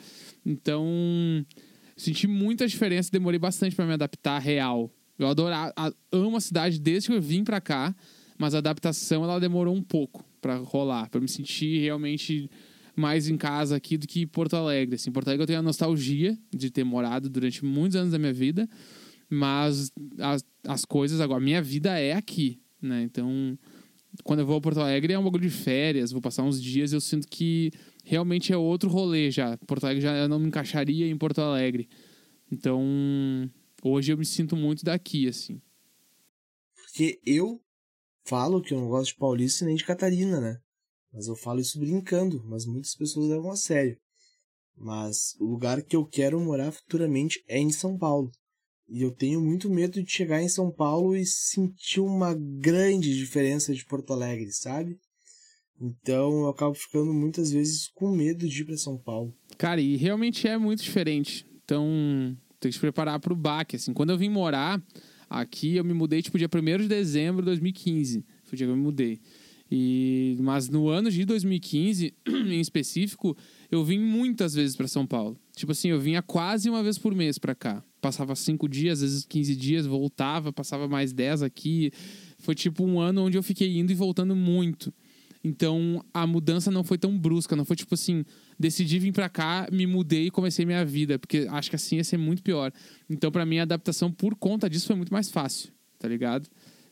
Então, 0.46 0.86
senti 1.96 2.26
muita 2.26 2.68
diferença, 2.68 3.12
demorei 3.12 3.40
bastante 3.40 3.76
para 3.76 3.86
me 3.86 3.94
adaptar 3.94 4.40
real. 4.40 4.92
Eu 5.20 5.28
adoro, 5.28 5.54
amo 6.12 6.38
a 6.38 6.42
cidade 6.42 6.80
desde 6.80 7.10
que 7.10 7.16
eu 7.16 7.22
vim 7.22 7.44
para 7.44 7.62
cá 7.62 7.96
mas 8.38 8.54
a 8.54 8.60
adaptação 8.60 9.24
ela 9.24 9.40
demorou 9.40 9.76
um 9.76 9.82
pouco 9.82 10.24
para 10.42 10.56
rolar, 10.58 11.10
para 11.10 11.20
me 11.20 11.28
sentir 11.28 11.80
realmente 11.82 12.50
mais 12.96 13.28
em 13.28 13.38
casa 13.38 13.76
aqui 13.76 13.98
do 13.98 14.08
que 14.08 14.26
Porto 14.26 14.56
Alegre. 14.56 14.96
Assim, 14.96 15.12
Porto 15.12 15.28
Alegre 15.28 15.44
eu 15.44 15.48
tenho 15.48 15.60
a 15.60 15.64
nostalgia 15.64 16.38
de 16.52 16.72
ter 16.72 16.84
morado 16.84 17.30
durante 17.30 17.64
muitos 17.64 17.96
anos 17.96 18.12
da 18.12 18.18
minha 18.18 18.34
vida, 18.34 18.68
mas 19.30 19.92
as, 20.20 20.44
as 20.66 20.86
coisas 20.86 21.22
agora, 21.22 21.40
minha 21.40 21.62
vida 21.62 21.98
é 22.00 22.14
aqui, 22.14 22.60
né? 22.82 23.04
Então, 23.04 23.58
quando 24.24 24.40
eu 24.40 24.46
vou 24.46 24.58
a 24.58 24.62
Porto 24.62 24.80
Alegre 24.80 25.14
é 25.14 25.20
um 25.20 25.24
bagulho 25.24 25.44
de 25.44 25.56
férias, 25.56 26.12
vou 26.12 26.22
passar 26.22 26.44
uns 26.44 26.62
dias, 26.62 26.92
eu 26.92 27.02
sinto 27.02 27.28
que 27.28 27.72
realmente 28.04 28.52
é 28.52 28.58
outro 28.58 28.90
rolê 28.90 29.30
já. 29.30 29.58
Porto 29.68 29.84
Alegre 29.84 30.02
já 30.02 30.16
eu 30.16 30.28
não 30.28 30.40
me 30.40 30.48
encaixaria 30.48 31.08
em 31.08 31.18
Porto 31.18 31.40
Alegre. 31.40 31.88
Então, 32.52 32.82
hoje 33.84 34.12
eu 34.12 34.18
me 34.18 34.26
sinto 34.26 34.56
muito 34.56 34.84
daqui, 34.84 35.28
assim. 35.28 35.62
Porque 36.76 37.20
eu 37.26 37.62
falo 38.28 38.62
que 38.62 38.74
eu 38.74 38.80
não 38.80 38.88
gosto 38.88 39.12
de 39.12 39.18
Paulista 39.18 39.66
nem 39.66 39.76
de 39.76 39.86
Catarina, 39.86 40.40
né? 40.40 40.58
Mas 41.14 41.28
eu 41.28 41.36
falo 41.36 41.60
isso 41.60 41.80
brincando, 41.80 42.44
mas 42.46 42.66
muitas 42.66 42.94
pessoas 42.96 43.30
levam 43.30 43.52
a 43.52 43.56
sério. 43.56 43.98
Mas 44.76 45.36
o 45.40 45.46
lugar 45.46 45.82
que 45.82 45.96
eu 45.96 46.06
quero 46.06 46.40
morar 46.40 46.72
futuramente 46.72 47.44
é 47.48 47.58
em 47.58 47.72
São 47.72 47.98
Paulo. 47.98 48.30
E 48.88 49.02
eu 49.02 49.12
tenho 49.12 49.42
muito 49.42 49.70
medo 49.70 50.02
de 50.02 50.10
chegar 50.10 50.42
em 50.42 50.48
São 50.48 50.72
Paulo 50.72 51.16
e 51.16 51.26
sentir 51.26 52.00
uma 52.00 52.34
grande 52.34 53.16
diferença 53.16 53.74
de 53.74 53.86
Porto 53.86 54.14
Alegre, 54.14 54.52
sabe? 54.52 54.98
Então 55.80 56.42
eu 56.42 56.48
acabo 56.48 56.74
ficando 56.74 57.14
muitas 57.14 57.52
vezes 57.52 57.90
com 57.90 58.12
medo 58.12 58.48
de 58.48 58.62
ir 58.62 58.66
para 58.66 58.78
São 58.78 58.98
Paulo. 58.98 59.34
Cara, 59.58 59.82
e 59.82 59.96
realmente 59.96 60.48
é 60.48 60.58
muito 60.58 60.84
diferente. 60.84 61.46
Então 61.64 62.38
tem 62.60 62.70
que 62.70 62.76
se 62.76 62.80
preparar 62.80 63.20
para 63.20 63.34
o 63.34 63.36
baque. 63.36 63.76
Assim, 63.76 63.94
quando 63.94 64.12
eu 64.12 64.18
vim 64.18 64.30
morar, 64.30 64.82
Aqui 65.30 65.76
eu 65.76 65.84
me 65.84 65.94
mudei, 65.94 66.22
tipo, 66.22 66.38
dia 66.38 66.50
1 66.54 66.78
de 66.84 66.88
dezembro 66.88 67.42
de 67.42 67.46
2015. 67.48 68.26
Foi 68.44 68.56
o 68.56 68.58
dia 68.58 68.68
que 68.68 68.72
eu 68.72 68.78
me 68.78 68.82
mudei. 68.82 69.20
E, 69.70 70.38
mas 70.40 70.70
no 70.70 70.88
ano 70.88 71.12
de 71.12 71.26
2015, 71.26 72.14
em 72.26 72.60
específico, 72.60 73.36
eu 73.70 73.84
vim 73.84 74.00
muitas 74.00 74.54
vezes 74.54 74.76
para 74.76 74.88
São 74.88 75.06
Paulo. 75.06 75.38
Tipo 75.56 75.74
assim, 75.74 75.90
eu 75.90 76.00
vinha 76.00 76.22
quase 76.22 76.70
uma 76.70 76.82
vez 76.82 76.98
por 76.98 77.14
mês 77.14 77.38
para 77.38 77.54
cá. 77.54 77.84
Passava 78.00 78.36
cinco 78.36 78.70
dias, 78.70 79.04
às 79.04 79.10
vezes 79.10 79.26
15 79.26 79.56
dias, 79.56 79.86
voltava, 79.86 80.54
passava 80.54 80.88
mais 80.88 81.12
10 81.12 81.42
aqui. 81.44 81.92
Foi 82.40 82.56
tipo 82.56 82.86
um 82.86 83.00
ano 83.00 83.24
onde 83.24 83.38
eu 83.38 83.44
fiquei 83.44 83.78
indo 83.78 83.92
e 83.92 83.96
voltando 83.96 84.36
muito. 84.36 84.94
Então 85.48 86.04
a 86.14 86.28
mudança 86.28 86.70
não 86.70 86.84
foi 86.84 86.98
tão 86.98 87.18
brusca, 87.18 87.56
não 87.56 87.64
foi 87.64 87.78
tipo 87.78 87.94
assim, 87.94 88.26
decidi 88.60 89.00
vir 89.00 89.14
para 89.14 89.30
cá, 89.30 89.68
me 89.72 89.88
mudei 89.88 90.28
e 90.28 90.32
comecei 90.32 90.66
minha 90.66 90.84
vida, 90.84 91.18
porque 91.18 91.48
acho 91.50 91.70
que 91.70 91.78
assim 91.78 91.96
ia 91.96 92.04
ser 92.04 92.18
muito 92.18 92.44
pior. 92.44 92.72
Então 93.10 93.32
para 93.32 93.46
mim 93.46 93.60
a 93.60 93.64
adaptação 93.64 94.12
por 94.12 94.36
conta 94.36 94.70
disso 94.70 94.88
foi 94.88 94.96
muito 94.98 95.14
mais 95.14 95.32
fácil, 95.32 95.70
tá 95.98 96.08
ligado? 96.08 96.50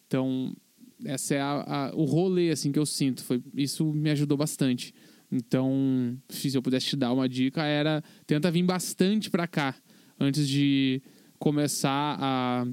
Então 0.08 0.56
essa 1.04 1.36
é 1.36 1.42
a, 1.42 1.64
a, 1.68 1.96
o 1.96 2.06
rolê 2.06 2.50
assim 2.50 2.72
que 2.72 2.80
eu 2.80 2.86
sinto, 2.86 3.24
foi 3.24 3.44
isso 3.54 3.86
me 3.94 4.10
ajudou 4.12 4.38
bastante. 4.38 4.94
Então, 5.30 6.16
se 6.30 6.56
eu 6.56 6.62
pudesse 6.62 6.86
te 6.86 6.96
dar 6.96 7.12
uma 7.12 7.28
dica, 7.28 7.64
era 7.64 8.02
tenta 8.26 8.50
vir 8.50 8.64
bastante 8.64 9.30
para 9.30 9.48
cá 9.48 9.76
antes 10.18 10.48
de 10.48 11.02
começar 11.38 12.18
a, 12.22 12.66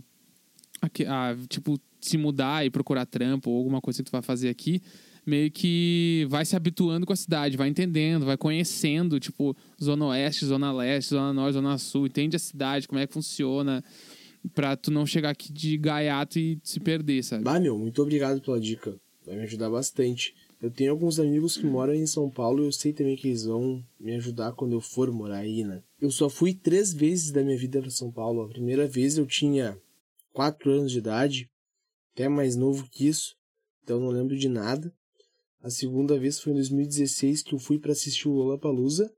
a, 0.81 1.31
a, 1.31 1.37
tipo 1.49 1.81
se 2.01 2.17
mudar 2.17 2.65
e 2.65 2.71
procurar 2.71 3.07
trampo 3.07 3.51
ou 3.51 3.57
alguma 3.57 3.81
coisa 3.81 4.03
que 4.03 4.11
tu 4.11 4.13
vai 4.13 4.23
fazer 4.23 4.49
aqui 4.49 4.81
meio 5.25 5.51
que 5.51 6.27
vai 6.29 6.45
se 6.45 6.57
habituando 6.57 7.07
com 7.07 7.13
a 7.13 7.17
cidade, 7.17 7.57
vai 7.57 7.69
entendendo, 7.69 8.27
vai 8.27 8.37
conhecendo, 8.37 9.21
tipo, 9.21 9.57
zona 9.83 10.07
oeste, 10.07 10.45
zona 10.45 10.73
leste, 10.73 11.11
zona 11.11 11.33
norte, 11.33 11.55
zona 11.55 11.79
sul, 11.79 12.07
entende 12.07 12.37
a 12.37 12.41
cidade, 12.41 12.89
como 12.89 13.01
é 13.01 13.07
que 13.07 13.13
funciona, 13.13 13.85
pra 14.55 14.77
tu 14.77 14.91
não 14.91 15.07
chegar 15.07 15.31
aqui 15.31 15.53
de 15.53 15.77
gaiato 15.77 16.39
e 16.39 16.59
se 16.63 16.81
perder, 16.81 17.23
sabe? 17.23 17.45
Bah, 17.45 17.61
meu, 17.61 17.79
muito 17.79 18.03
obrigado 18.03 18.41
pela 18.41 18.59
dica. 18.59 18.97
Vai 19.25 19.37
me 19.37 19.43
ajudar 19.43 19.71
bastante. 19.71 20.35
Eu 20.61 20.71
tenho 20.71 20.93
alguns 20.93 21.19
amigos 21.19 21.57
que 21.57 21.67
moram 21.67 21.95
em 21.95 22.07
São 22.07 22.31
Paulo 22.31 22.63
e 22.63 22.67
eu 22.67 22.73
sei 22.73 22.93
também 22.93 23.17
que 23.17 23.29
eles 23.29 23.45
vão 23.45 23.85
me 23.99 24.15
ajudar 24.15 24.53
quando 24.53 24.73
eu 24.73 24.81
for 24.81 25.11
morar 25.11 25.39
aí, 25.39 25.65
né? 25.65 25.83
Eu 26.01 26.11
só 26.11 26.29
fui 26.29 26.55
três 26.55 26.93
vezes 26.93 27.33
da 27.33 27.43
minha 27.43 27.59
vida 27.59 27.81
para 27.81 27.91
São 27.91 28.13
Paulo. 28.13 28.43
A 28.43 28.49
primeira 28.49 28.87
vez 28.87 29.19
eu 29.19 29.27
tinha 29.27 29.77
quatro 30.33 30.71
anos 30.71 30.93
de 30.93 30.99
idade, 30.99 31.49
até 32.15 32.29
mais 32.29 32.55
novo 32.55 32.89
que 32.91 33.07
isso, 33.09 33.35
então 33.83 34.01
não 34.01 34.09
lembro 34.09 34.37
de 34.37 34.49
nada. 34.49 34.93
A 35.63 35.71
segunda 35.71 36.19
vez 36.19 36.41
foi 36.41 36.53
em 36.53 36.57
2016 36.57 37.45
que 37.45 37.55
eu 37.55 37.59
fui 37.59 37.79
para 37.79 37.93
assistir 37.93 38.29
o 38.29 38.33
Lollapalooza. 38.33 39.09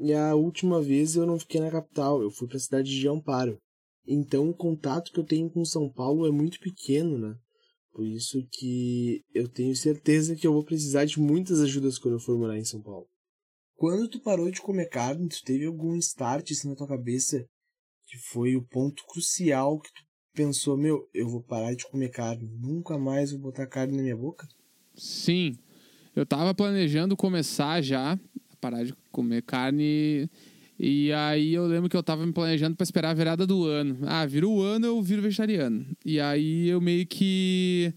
E 0.00 0.12
a 0.12 0.34
última 0.34 0.82
vez 0.82 1.14
eu 1.14 1.24
não 1.24 1.38
fiquei 1.38 1.60
na 1.60 1.70
capital, 1.70 2.20
eu 2.20 2.32
fui 2.32 2.48
para 2.48 2.56
a 2.56 2.60
cidade 2.60 2.90
de 2.90 3.08
Amparo. 3.08 3.58
Então 4.04 4.50
o 4.50 4.54
contato 4.54 5.12
que 5.12 5.20
eu 5.20 5.24
tenho 5.24 5.48
com 5.48 5.64
São 5.64 5.88
Paulo 5.88 6.26
é 6.26 6.32
muito 6.32 6.58
pequeno, 6.58 7.16
né? 7.16 7.36
Por 7.92 8.04
isso 8.04 8.44
que 8.50 9.22
eu 9.32 9.48
tenho 9.48 9.74
certeza 9.76 10.34
que 10.34 10.44
eu 10.44 10.52
vou 10.52 10.64
precisar 10.64 11.04
de 11.04 11.20
muitas 11.20 11.60
ajudas 11.60 11.96
quando 11.96 12.14
eu 12.14 12.20
for 12.20 12.36
morar 12.36 12.58
em 12.58 12.64
São 12.64 12.82
Paulo. 12.82 13.06
Quando 13.76 14.08
tu 14.08 14.20
parou 14.20 14.50
de 14.50 14.60
comer 14.60 14.88
carne, 14.88 15.28
tu 15.28 15.42
teve 15.44 15.64
algum 15.64 15.94
start 15.96 16.50
assim 16.50 16.68
na 16.68 16.74
tua 16.74 16.88
cabeça 16.88 17.46
que 18.06 18.18
foi 18.18 18.56
o 18.56 18.66
ponto 18.66 19.04
crucial 19.06 19.78
que 19.78 19.92
tu 19.92 20.02
pensou, 20.34 20.76
meu, 20.76 21.08
eu 21.14 21.28
vou 21.28 21.42
parar 21.42 21.72
de 21.74 21.86
comer 21.86 22.10
carne, 22.10 22.50
nunca 22.60 22.98
mais 22.98 23.30
vou 23.30 23.40
botar 23.40 23.68
carne 23.68 23.96
na 23.96 24.02
minha 24.02 24.16
boca? 24.16 24.44
Sim, 24.96 25.56
eu 26.14 26.24
tava 26.24 26.54
planejando 26.54 27.16
começar 27.16 27.82
já 27.82 28.12
a 28.12 28.56
parar 28.60 28.84
de 28.84 28.94
comer 29.10 29.42
carne. 29.42 30.28
E 30.78 31.12
aí 31.12 31.54
eu 31.54 31.66
lembro 31.66 31.88
que 31.88 31.96
eu 31.96 32.02
tava 32.02 32.26
me 32.26 32.32
planejando 32.32 32.76
para 32.76 32.84
esperar 32.84 33.10
a 33.10 33.14
virada 33.14 33.46
do 33.46 33.64
ano. 33.64 33.98
Ah, 34.02 34.26
vira 34.26 34.48
o 34.48 34.60
ano, 34.60 34.86
eu 34.86 35.02
viro 35.02 35.22
vegetariano. 35.22 35.86
E 36.04 36.20
aí 36.20 36.68
eu 36.68 36.80
meio 36.80 37.06
que 37.06 37.92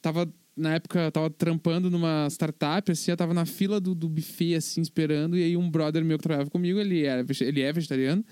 tava 0.00 0.32
na 0.56 0.74
época 0.74 1.00
eu 1.00 1.12
tava 1.12 1.30
trampando 1.30 1.90
numa 1.90 2.26
startup, 2.28 2.92
assim, 2.92 3.10
eu 3.10 3.16
tava 3.16 3.32
na 3.32 3.46
fila 3.46 3.80
do, 3.80 3.94
do 3.94 4.08
buffet, 4.08 4.56
assim, 4.56 4.80
esperando, 4.82 5.38
e 5.38 5.42
aí 5.42 5.56
um 5.56 5.70
brother 5.70 6.04
meu 6.04 6.18
que 6.18 6.22
trabalhava 6.22 6.50
comigo, 6.50 6.78
ele, 6.78 7.04
era, 7.04 7.24
ele 7.40 7.62
é 7.62 7.72
vegetariano, 7.72 8.24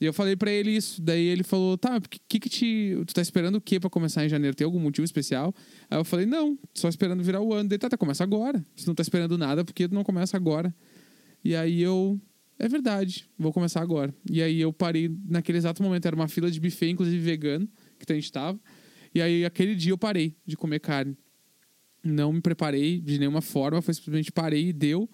e 0.00 0.04
eu 0.04 0.12
falei 0.12 0.36
para 0.36 0.50
ele 0.50 0.70
isso. 0.70 1.02
Daí 1.02 1.24
ele 1.24 1.42
falou: 1.42 1.76
tá, 1.76 1.90
mas 1.90 2.02
que, 2.28 2.38
que 2.38 2.48
te. 2.48 2.96
Tu 3.06 3.14
tá 3.14 3.20
esperando 3.22 3.56
o 3.56 3.60
quê 3.60 3.80
pra 3.80 3.90
começar 3.90 4.24
em 4.24 4.28
janeiro? 4.28 4.56
Tem 4.56 4.64
algum 4.64 4.78
motivo 4.78 5.04
especial? 5.04 5.54
Aí 5.90 5.98
eu 5.98 6.04
falei: 6.04 6.26
não, 6.26 6.58
só 6.74 6.88
esperando 6.88 7.22
virar 7.22 7.40
o 7.40 7.52
ano. 7.52 7.68
Daí 7.68 7.78
tá, 7.78 7.88
tá, 7.88 7.96
começa 7.96 8.22
agora. 8.22 8.64
Se 8.76 8.86
não 8.86 8.94
tá 8.94 9.02
esperando 9.02 9.36
nada, 9.36 9.64
por 9.64 9.72
que 9.72 9.88
não 9.88 10.04
começa 10.04 10.36
agora? 10.36 10.74
E 11.44 11.54
aí 11.56 11.80
eu 11.82 12.20
é 12.58 12.68
verdade, 12.68 13.28
vou 13.38 13.52
começar 13.52 13.80
agora. 13.80 14.12
E 14.28 14.42
aí 14.42 14.60
eu 14.60 14.72
parei 14.72 15.08
naquele 15.28 15.58
exato 15.58 15.80
momento, 15.82 16.06
era 16.06 16.16
uma 16.16 16.26
fila 16.26 16.50
de 16.50 16.58
buffet, 16.58 16.90
inclusive 16.90 17.18
vegano, 17.18 17.68
que 18.04 18.12
a 18.12 18.16
gente 18.16 18.32
tava. 18.32 18.58
E 19.14 19.22
aí 19.22 19.44
aquele 19.44 19.76
dia 19.76 19.92
eu 19.92 19.98
parei 19.98 20.36
de 20.44 20.56
comer 20.56 20.80
carne. 20.80 21.16
Não 22.02 22.32
me 22.32 22.40
preparei 22.40 23.00
de 23.00 23.18
nenhuma 23.18 23.40
forma, 23.40 23.80
foi 23.80 23.94
simplesmente 23.94 24.32
parei 24.32 24.68
e 24.68 24.72
deu. 24.72 25.08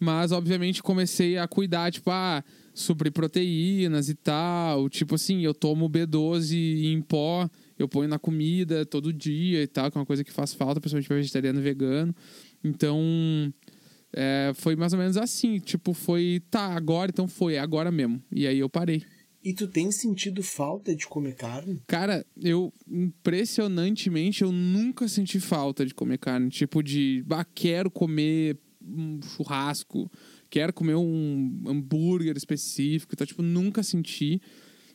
Mas, 0.00 0.30
obviamente, 0.30 0.82
comecei 0.82 1.38
a 1.38 1.48
cuidar, 1.48 1.90
tipo, 1.90 2.10
ah, 2.10 2.44
suprir 2.80 3.12
proteínas 3.12 4.08
e 4.08 4.14
tal. 4.14 4.88
Tipo 4.88 5.14
assim, 5.14 5.42
eu 5.42 5.54
tomo 5.54 5.88
B12 5.88 6.84
em 6.84 7.00
pó, 7.00 7.48
eu 7.78 7.88
ponho 7.88 8.08
na 8.08 8.18
comida 8.18 8.84
todo 8.86 9.12
dia 9.12 9.62
e 9.62 9.66
tal, 9.66 9.90
que 9.90 9.98
é 9.98 10.00
uma 10.00 10.06
coisa 10.06 10.24
que 10.24 10.32
faz 10.32 10.54
falta, 10.54 10.80
principalmente 10.80 11.08
para 11.08 11.16
vegetariano 11.16 11.58
e 11.58 11.62
vegano. 11.62 12.14
Então, 12.62 13.52
é, 14.12 14.52
foi 14.54 14.76
mais 14.76 14.92
ou 14.92 14.98
menos 14.98 15.16
assim. 15.16 15.58
Tipo, 15.58 15.92
foi, 15.92 16.42
tá, 16.50 16.74
agora, 16.74 17.10
então 17.10 17.28
foi, 17.28 17.54
é 17.54 17.58
agora 17.58 17.90
mesmo. 17.90 18.22
E 18.32 18.46
aí 18.46 18.58
eu 18.58 18.68
parei. 18.68 19.02
E 19.42 19.54
tu 19.54 19.68
tem 19.68 19.90
sentido 19.90 20.42
falta 20.42 20.94
de 20.94 21.06
comer 21.06 21.34
carne? 21.34 21.80
Cara, 21.86 22.26
eu, 22.42 22.72
impressionantemente, 22.86 24.42
eu 24.42 24.50
nunca 24.50 25.06
senti 25.06 25.38
falta 25.38 25.86
de 25.86 25.94
comer 25.94 26.18
carne. 26.18 26.50
Tipo, 26.50 26.82
de, 26.82 27.24
ah, 27.30 27.44
quero 27.44 27.90
comer 27.90 28.58
um 28.80 29.20
churrasco, 29.22 30.10
quero 30.50 30.72
comer 30.72 30.94
um 30.94 31.62
hambúrguer 31.66 32.36
específico. 32.36 33.12
Então, 33.14 33.26
tipo, 33.26 33.42
nunca 33.42 33.82
senti. 33.82 34.40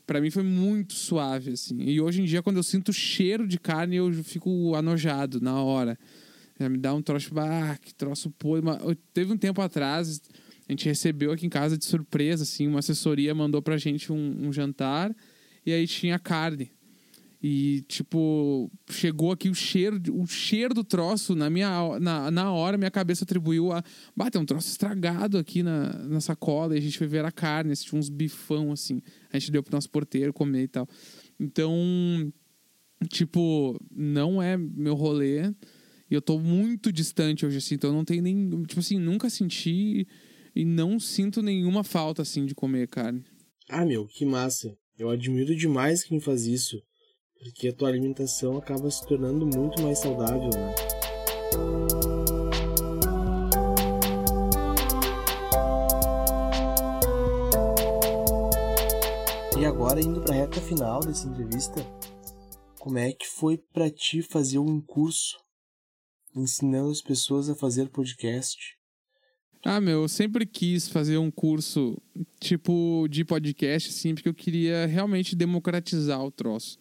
Para 0.05 0.19
mim 0.19 0.29
foi 0.29 0.43
muito 0.43 0.93
suave, 0.93 1.51
assim. 1.51 1.81
E 1.81 2.01
hoje 2.01 2.21
em 2.21 2.25
dia, 2.25 2.43
quando 2.43 2.57
eu 2.57 2.63
sinto 2.63 2.91
cheiro 2.91 3.47
de 3.47 3.59
carne, 3.59 3.95
eu 3.95 4.11
fico 4.23 4.75
anojado 4.75 5.39
na 5.39 5.61
hora. 5.61 5.97
Já 6.59 6.69
me 6.69 6.77
dá 6.77 6.93
um 6.93 7.01
troço, 7.01 7.27
tipo, 7.27 7.39
ah, 7.39 7.77
que 7.81 7.93
troço 7.93 8.29
podre. 8.31 8.69
Teve 9.13 9.31
um 9.31 9.37
tempo 9.37 9.61
atrás, 9.61 10.21
a 10.67 10.71
gente 10.71 10.85
recebeu 10.85 11.31
aqui 11.31 11.45
em 11.45 11.49
casa 11.49 11.77
de 11.77 11.85
surpresa, 11.85 12.43
assim, 12.43 12.67
uma 12.67 12.79
assessoria 12.79 13.33
mandou 13.33 13.61
pra 13.61 13.77
gente 13.77 14.11
um, 14.11 14.47
um 14.47 14.53
jantar 14.53 15.15
e 15.65 15.71
aí 15.73 15.87
tinha 15.87 16.19
carne. 16.19 16.71
E, 17.45 17.81
tipo, 17.89 18.71
chegou 18.89 19.29
aqui 19.33 19.49
o 19.49 19.53
cheiro, 19.53 20.01
o 20.13 20.25
cheiro 20.25 20.73
do 20.73 20.81
troço, 20.81 21.35
na 21.35 21.49
minha 21.49 21.99
na, 21.99 22.31
na 22.31 22.53
hora, 22.53 22.77
minha 22.77 22.89
cabeça 22.89 23.25
atribuiu 23.25 23.73
a. 23.73 23.83
Bateu 24.15 24.39
um 24.39 24.45
troço 24.45 24.69
estragado 24.69 25.37
aqui 25.37 25.61
na, 25.61 25.91
na 26.07 26.21
sacola, 26.21 26.73
e 26.73 26.77
a 26.77 26.81
gente 26.81 26.97
foi 26.97 27.05
ver 27.05 27.25
a 27.25 27.31
carne, 27.33 27.75
tinha 27.75 27.99
uns 27.99 28.07
bifão, 28.07 28.71
assim. 28.71 29.01
A 29.29 29.37
gente 29.37 29.51
deu 29.51 29.61
pro 29.61 29.75
nosso 29.75 29.89
porteiro 29.89 30.31
comer 30.31 30.63
e 30.63 30.67
tal. 30.69 30.87
Então, 31.37 32.31
tipo, 33.09 33.77
não 33.91 34.41
é 34.41 34.55
meu 34.55 34.95
rolê. 34.95 35.41
E 36.09 36.13
eu 36.13 36.21
tô 36.21 36.39
muito 36.39 36.93
distante 36.93 37.45
hoje, 37.45 37.57
assim, 37.57 37.75
então 37.75 37.89
eu 37.89 37.95
não 37.95 38.05
tenho 38.05 38.23
nem. 38.23 38.63
Tipo 38.63 38.79
assim, 38.79 38.97
nunca 38.97 39.29
senti 39.29 40.07
e 40.55 40.63
não 40.63 40.97
sinto 40.97 41.41
nenhuma 41.41 41.83
falta, 41.83 42.21
assim, 42.21 42.45
de 42.45 42.55
comer 42.55 42.87
carne. 42.87 43.21
Ah, 43.69 43.85
meu, 43.85 44.07
que 44.07 44.23
massa. 44.23 44.73
Eu 44.97 45.09
admiro 45.09 45.53
demais 45.53 46.05
quem 46.05 46.21
faz 46.21 46.45
isso 46.45 46.81
porque 47.43 47.67
a 47.67 47.73
tua 47.73 47.89
alimentação 47.89 48.57
acaba 48.57 48.89
se 48.89 49.05
tornando 49.05 49.45
muito 49.45 49.81
mais 49.83 49.99
saudável, 49.99 50.49
né? 50.49 50.73
E 59.59 59.65
agora 59.65 60.01
indo 60.01 60.21
para 60.21 60.33
a 60.33 60.37
reta 60.37 60.61
final 60.61 61.01
dessa 61.01 61.27
entrevista, 61.27 61.85
como 62.79 62.97
é 62.97 63.11
que 63.11 63.27
foi 63.27 63.57
para 63.57 63.89
ti 63.89 64.21
fazer 64.21 64.59
um 64.59 64.79
curso 64.79 65.37
ensinando 66.35 66.91
as 66.91 67.01
pessoas 67.01 67.49
a 67.49 67.55
fazer 67.55 67.89
podcast? 67.89 68.57
Ah, 69.65 69.79
meu, 69.79 70.01
eu 70.01 70.07
sempre 70.09 70.45
quis 70.45 70.89
fazer 70.89 71.17
um 71.17 71.31
curso 71.31 71.97
tipo 72.39 73.07
de 73.09 73.23
podcast, 73.23 73.89
assim, 73.89 74.13
porque 74.13 74.27
eu 74.27 74.33
queria 74.33 74.85
realmente 74.85 75.35
democratizar 75.35 76.21
o 76.21 76.31
troço 76.31 76.77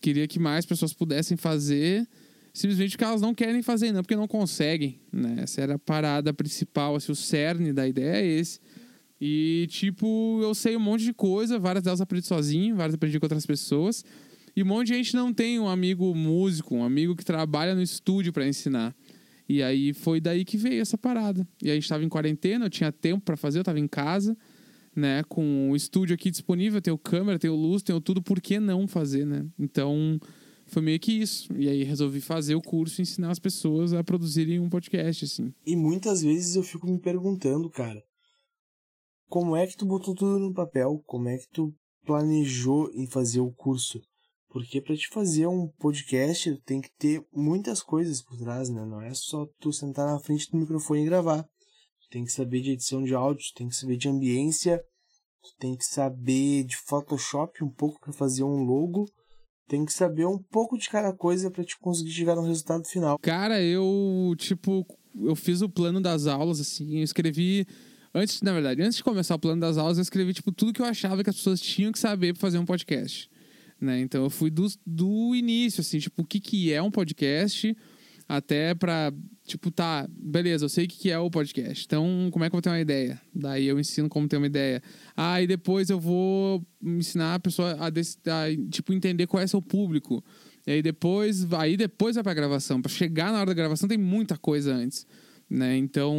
queria 0.00 0.26
que 0.26 0.38
mais 0.38 0.64
pessoas 0.64 0.92
pudessem 0.92 1.36
fazer, 1.36 2.06
simplesmente 2.52 2.92
porque 2.92 3.04
elas 3.04 3.20
não 3.20 3.34
querem 3.34 3.62
fazer, 3.62 3.92
não 3.92 4.02
porque 4.02 4.16
não 4.16 4.28
conseguem, 4.28 5.00
né? 5.12 5.36
Essa 5.42 5.60
era 5.60 5.74
a 5.74 5.78
parada 5.78 6.32
principal, 6.32 6.96
assim, 6.96 7.12
o 7.12 7.16
cerne 7.16 7.72
da 7.72 7.86
ideia 7.86 8.22
é 8.22 8.26
esse. 8.26 8.60
E, 9.20 9.66
tipo, 9.70 10.38
eu 10.42 10.54
sei 10.54 10.76
um 10.76 10.80
monte 10.80 11.04
de 11.04 11.12
coisa, 11.12 11.58
várias 11.58 11.82
delas 11.82 12.00
aprendi 12.00 12.26
sozinho, 12.26 12.76
várias 12.76 12.94
aprendi 12.94 13.18
com 13.18 13.26
outras 13.26 13.44
pessoas. 13.44 14.04
E 14.54 14.62
um 14.62 14.66
monte 14.66 14.88
de 14.88 14.94
gente 14.94 15.14
não 15.14 15.32
tem 15.32 15.58
um 15.58 15.68
amigo 15.68 16.14
músico, 16.14 16.74
um 16.74 16.84
amigo 16.84 17.14
que 17.16 17.24
trabalha 17.24 17.74
no 17.74 17.82
estúdio 17.82 18.32
para 18.32 18.46
ensinar. 18.46 18.94
E 19.48 19.62
aí 19.62 19.92
foi 19.92 20.20
daí 20.20 20.44
que 20.44 20.56
veio 20.56 20.80
essa 20.80 20.96
parada. 20.96 21.46
E 21.62 21.66
aí 21.66 21.72
a 21.72 21.74
gente 21.74 21.88
tava 21.88 22.04
em 22.04 22.08
quarentena, 22.08 22.66
eu 22.66 22.70
tinha 22.70 22.92
tempo 22.92 23.24
para 23.24 23.36
fazer, 23.36 23.58
eu 23.58 23.64
tava 23.64 23.80
em 23.80 23.88
casa 23.88 24.36
né? 24.98 25.22
Com 25.28 25.70
o 25.70 25.76
estúdio 25.76 26.14
aqui 26.14 26.30
disponível, 26.30 26.82
tenho 26.82 26.98
câmera, 26.98 27.38
tenho 27.38 27.54
luz, 27.54 27.82
tenho 27.82 28.00
tudo, 28.00 28.22
por 28.22 28.40
que 28.40 28.58
não 28.58 28.86
fazer, 28.86 29.24
né? 29.24 29.46
Então, 29.58 30.18
foi 30.66 30.82
meio 30.82 31.00
que 31.00 31.12
isso. 31.12 31.52
E 31.56 31.68
aí 31.68 31.82
resolvi 31.82 32.20
fazer 32.20 32.54
o 32.54 32.62
curso 32.62 33.00
e 33.00 33.02
ensinar 33.02 33.30
as 33.30 33.38
pessoas 33.38 33.92
a 33.92 34.04
produzirem 34.04 34.60
um 34.60 34.68
podcast, 34.68 35.24
assim. 35.24 35.52
E 35.64 35.74
muitas 35.74 36.22
vezes 36.22 36.56
eu 36.56 36.62
fico 36.62 36.86
me 36.86 37.00
perguntando, 37.00 37.70
cara, 37.70 38.02
como 39.28 39.56
é 39.56 39.66
que 39.66 39.76
tu 39.76 39.86
botou 39.86 40.14
tudo 40.14 40.38
no 40.38 40.52
papel? 40.52 41.02
Como 41.06 41.28
é 41.28 41.36
que 41.38 41.48
tu 41.52 41.74
planejou 42.04 42.90
em 42.94 43.06
fazer 43.06 43.40
o 43.40 43.52
curso? 43.52 44.00
Porque 44.50 44.80
para 44.80 44.96
te 44.96 45.08
fazer 45.08 45.46
um 45.46 45.68
podcast 45.78 46.56
tem 46.64 46.80
que 46.80 46.90
ter 46.98 47.22
muitas 47.32 47.82
coisas 47.82 48.22
por 48.22 48.38
trás, 48.38 48.70
né? 48.70 48.84
Não 48.84 49.00
é 49.00 49.12
só 49.12 49.46
tu 49.60 49.72
sentar 49.72 50.06
na 50.06 50.18
frente 50.18 50.50
do 50.50 50.56
microfone 50.56 51.02
e 51.02 51.04
gravar 51.04 51.46
tem 52.10 52.24
que 52.24 52.32
saber 52.32 52.60
de 52.60 52.72
edição 52.72 53.02
de 53.02 53.14
áudio, 53.14 53.44
tem 53.54 53.68
que 53.68 53.76
saber 53.76 53.96
de 53.96 54.08
ambiência, 54.08 54.82
tem 55.58 55.76
que 55.76 55.84
saber 55.84 56.64
de 56.64 56.76
Photoshop 56.76 57.62
um 57.62 57.70
pouco 57.70 58.00
para 58.00 58.12
fazer 58.12 58.42
um 58.42 58.64
logo, 58.64 59.06
tem 59.68 59.84
que 59.84 59.92
saber 59.92 60.26
um 60.26 60.38
pouco 60.38 60.78
de 60.78 60.88
cada 60.88 61.12
coisa 61.12 61.50
para 61.50 61.64
te 61.64 61.78
conseguir 61.78 62.10
chegar 62.10 62.34
no 62.34 62.46
resultado 62.46 62.84
final. 62.86 63.18
Cara, 63.18 63.62
eu 63.62 64.34
tipo, 64.38 64.86
eu 65.22 65.36
fiz 65.36 65.60
o 65.60 65.68
plano 65.68 66.00
das 66.00 66.26
aulas 66.26 66.60
assim, 66.60 66.98
eu 66.98 67.04
escrevi 67.04 67.66
antes, 68.14 68.40
na 68.42 68.52
verdade, 68.52 68.82
antes 68.82 68.96
de 68.96 69.04
começar 69.04 69.34
o 69.34 69.38
plano 69.38 69.60
das 69.60 69.76
aulas, 69.76 69.98
eu 69.98 70.02
escrevi 70.02 70.32
tipo 70.32 70.50
tudo 70.52 70.72
que 70.72 70.80
eu 70.80 70.86
achava 70.86 71.22
que 71.22 71.30
as 71.30 71.36
pessoas 71.36 71.60
tinham 71.60 71.92
que 71.92 71.98
saber 71.98 72.32
para 72.32 72.40
fazer 72.40 72.58
um 72.58 72.66
podcast. 72.66 73.30
Né? 73.80 74.00
Então 74.00 74.24
eu 74.24 74.30
fui 74.30 74.50
do, 74.50 74.66
do 74.84 75.34
início, 75.34 75.82
assim, 75.82 75.98
tipo, 75.98 76.22
o 76.22 76.26
que, 76.26 76.40
que 76.40 76.72
é 76.72 76.82
um 76.82 76.90
podcast, 76.90 77.76
até 78.28 78.74
para 78.74 79.12
tipo, 79.46 79.70
tá, 79.70 80.06
beleza, 80.10 80.66
eu 80.66 80.68
sei 80.68 80.84
o 80.84 80.88
que 80.88 81.10
é 81.10 81.18
o 81.18 81.30
podcast. 81.30 81.84
Então, 81.86 82.28
como 82.30 82.44
é 82.44 82.50
que 82.50 82.54
eu 82.54 82.58
vou 82.58 82.62
ter 82.62 82.68
uma 82.68 82.78
ideia? 82.78 83.18
Daí 83.34 83.66
eu 83.66 83.80
ensino 83.80 84.08
como 84.08 84.28
ter 84.28 84.36
uma 84.36 84.46
ideia. 84.46 84.82
Ah, 85.16 85.44
depois 85.46 85.88
eu 85.88 85.98
vou 85.98 86.62
ensinar 86.82 87.36
a 87.36 87.40
pessoa 87.40 87.74
a, 87.80 87.86
a 87.86 87.90
tipo, 88.70 88.92
entender 88.92 89.26
qual 89.26 89.42
é 89.42 89.46
seu 89.46 89.62
público. 89.62 90.22
E 90.66 90.72
aí 90.72 90.82
depois, 90.82 91.50
aí 91.54 91.78
depois 91.78 92.14
vai 92.16 92.22
pra 92.22 92.34
gravação. 92.34 92.82
Para 92.82 92.90
chegar 92.90 93.32
na 93.32 93.38
hora 93.38 93.46
da 93.46 93.54
gravação 93.54 93.88
tem 93.88 93.96
muita 93.96 94.36
coisa 94.36 94.74
antes. 94.74 95.06
Né? 95.48 95.78
Então, 95.78 96.14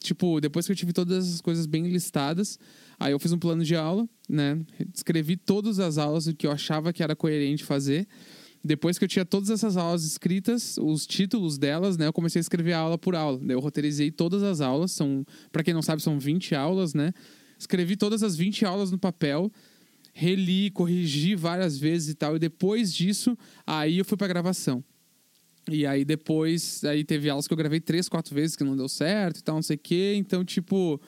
tipo, 0.00 0.40
depois 0.40 0.66
que 0.66 0.72
eu 0.72 0.76
tive 0.76 0.92
todas 0.92 1.28
essas 1.28 1.40
coisas 1.40 1.66
bem 1.66 1.86
listadas, 1.86 2.58
aí 2.98 3.12
eu 3.12 3.18
fiz 3.20 3.30
um 3.30 3.38
plano 3.38 3.62
de 3.62 3.76
aula, 3.76 4.08
né? 4.28 4.58
Escrevi 4.92 5.36
todas 5.36 5.78
as 5.78 5.98
aulas 5.98 6.28
que 6.36 6.48
eu 6.48 6.50
achava 6.50 6.92
que 6.92 7.00
era 7.00 7.14
coerente 7.14 7.62
fazer. 7.62 8.08
Depois 8.62 8.98
que 8.98 9.04
eu 9.04 9.08
tinha 9.08 9.24
todas 9.24 9.48
essas 9.48 9.76
aulas 9.76 10.04
escritas, 10.04 10.76
os 10.78 11.06
títulos 11.06 11.56
delas, 11.56 11.96
né, 11.96 12.06
eu 12.06 12.12
comecei 12.12 12.40
a 12.40 12.42
escrever 12.42 12.74
aula 12.74 12.98
por 12.98 13.14
aula. 13.14 13.40
Eu 13.48 13.58
roteirizei 13.58 14.10
todas 14.10 14.42
as 14.42 14.60
aulas, 14.60 14.92
são, 14.92 15.24
para 15.50 15.62
quem 15.62 15.72
não 15.72 15.80
sabe, 15.80 16.02
são 16.02 16.18
20 16.18 16.54
aulas, 16.54 16.92
né? 16.92 17.12
Escrevi 17.58 17.96
todas 17.96 18.22
as 18.22 18.36
20 18.36 18.66
aulas 18.66 18.90
no 18.90 18.98
papel, 18.98 19.50
reli, 20.12 20.70
corrigi 20.70 21.34
várias 21.34 21.78
vezes 21.78 22.10
e 22.10 22.14
tal, 22.14 22.36
e 22.36 22.38
depois 22.38 22.92
disso, 22.92 23.36
aí 23.66 23.98
eu 23.98 24.04
fui 24.04 24.16
para 24.16 24.28
gravação. 24.28 24.84
E 25.70 25.86
aí 25.86 26.04
depois, 26.04 26.84
aí 26.84 27.04
teve 27.04 27.30
aulas 27.30 27.46
que 27.46 27.52
eu 27.52 27.56
gravei 27.56 27.80
três, 27.80 28.08
quatro 28.08 28.34
vezes 28.34 28.56
que 28.56 28.64
não 28.64 28.76
deu 28.76 28.88
certo 28.88 29.38
e 29.38 29.42
tal, 29.42 29.56
não 29.56 29.62
sei 29.62 29.76
o 29.76 29.78
quê. 29.78 30.14
Então, 30.16 30.44
tipo, 30.44 31.00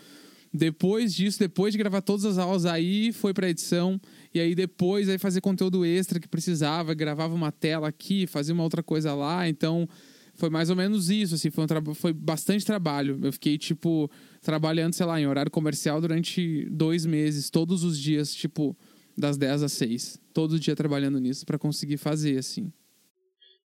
depois 0.53 1.15
disso, 1.15 1.39
depois 1.39 1.73
de 1.73 1.79
gravar 1.79 2.03
todas 2.03 2.25
as 2.25 2.39
aulas, 2.39 2.67
aí 2.67 3.13
foi 3.13 3.33
pra 3.33 3.49
edição. 3.49 4.01
E 4.35 4.41
aí 4.41 4.55
depois 4.55 5.09
aí 5.09 5.19
fazer 5.19 5.41
conteúdo 5.41 5.85
extra 5.85 6.19
que 6.19 6.29
precisava, 6.29 6.95
gravava 6.95 7.35
uma 7.35 7.53
tela 7.53 7.89
aqui, 7.89 8.27
fazia 8.27 8.55
uma 8.55 8.65
outra 8.65 8.83
coisa 8.83 9.15
lá. 9.15 9.49
Então 9.49 9.89
foi 10.35 10.49
mais 10.49 10.71
ou 10.71 10.77
menos 10.77 11.11
isso, 11.11 11.35
assim, 11.35 11.51
foi, 11.51 11.65
um 11.65 11.95
foi 11.95 12.13
bastante 12.13 12.65
trabalho. 12.65 13.19
Eu 13.23 13.33
fiquei, 13.33 13.59
tipo, 13.59 14.11
trabalhando, 14.41 14.95
sei 14.95 15.07
lá, 15.07 15.21
em 15.21 15.27
horário 15.27 15.51
comercial 15.51 16.01
durante 16.01 16.69
dois 16.71 17.05
meses, 17.05 17.51
todos 17.51 17.85
os 17.85 17.99
dias, 17.99 18.35
tipo, 18.35 18.77
das 19.17 19.37
10 19.37 19.63
às 19.63 19.73
6. 19.73 20.19
Todo 20.33 20.59
dia 20.59 20.75
trabalhando 20.75 21.21
nisso 21.21 21.45
para 21.45 21.59
conseguir 21.59 21.99
fazer, 21.99 22.39
assim. 22.39 22.73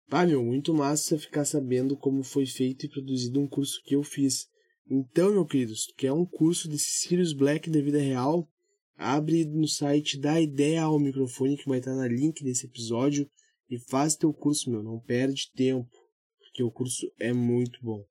Ah, 0.10 0.26
meu, 0.26 0.44
muito 0.44 0.74
massa 0.74 1.18
ficar 1.18 1.46
sabendo 1.46 1.98
como 1.98 2.24
foi 2.24 2.46
feito 2.46 2.86
e 2.86 2.90
produzido 2.90 3.40
um 3.40 3.48
curso 3.48 3.82
que 3.84 3.96
eu 3.96 4.04
fiz. 4.04 4.48
Então, 4.90 5.32
meu 5.32 5.46
querido, 5.46 5.76
se 5.76 5.88
tu 5.88 5.96
quer 5.96 6.12
um 6.12 6.26
curso 6.26 6.68
desse 6.68 7.00
Sirius 7.00 7.34
Black 7.34 7.70
da 7.70 7.82
vida 7.82 8.00
real, 8.00 8.48
Abre 8.98 9.46
no 9.46 9.68
site 9.68 10.18
da 10.18 10.40
ideia 10.40 10.84
ao 10.84 11.00
microfone 11.00 11.58
que 11.58 11.68
vai 11.68 11.80
estar 11.80 11.94
na 11.96 12.08
link 12.08 12.44
desse 12.44 12.66
episódio 12.66 13.30
e 13.70 13.78
faz 13.78 14.16
teu 14.16 14.34
curso, 14.34 14.70
meu. 14.70 14.82
Não 14.82 15.00
perde 15.00 15.52
tempo, 15.54 15.90
porque 16.40 16.64
o 16.64 16.72
curso 16.72 17.12
é 17.20 17.34
muito 17.34 17.80
bom. 17.82 18.06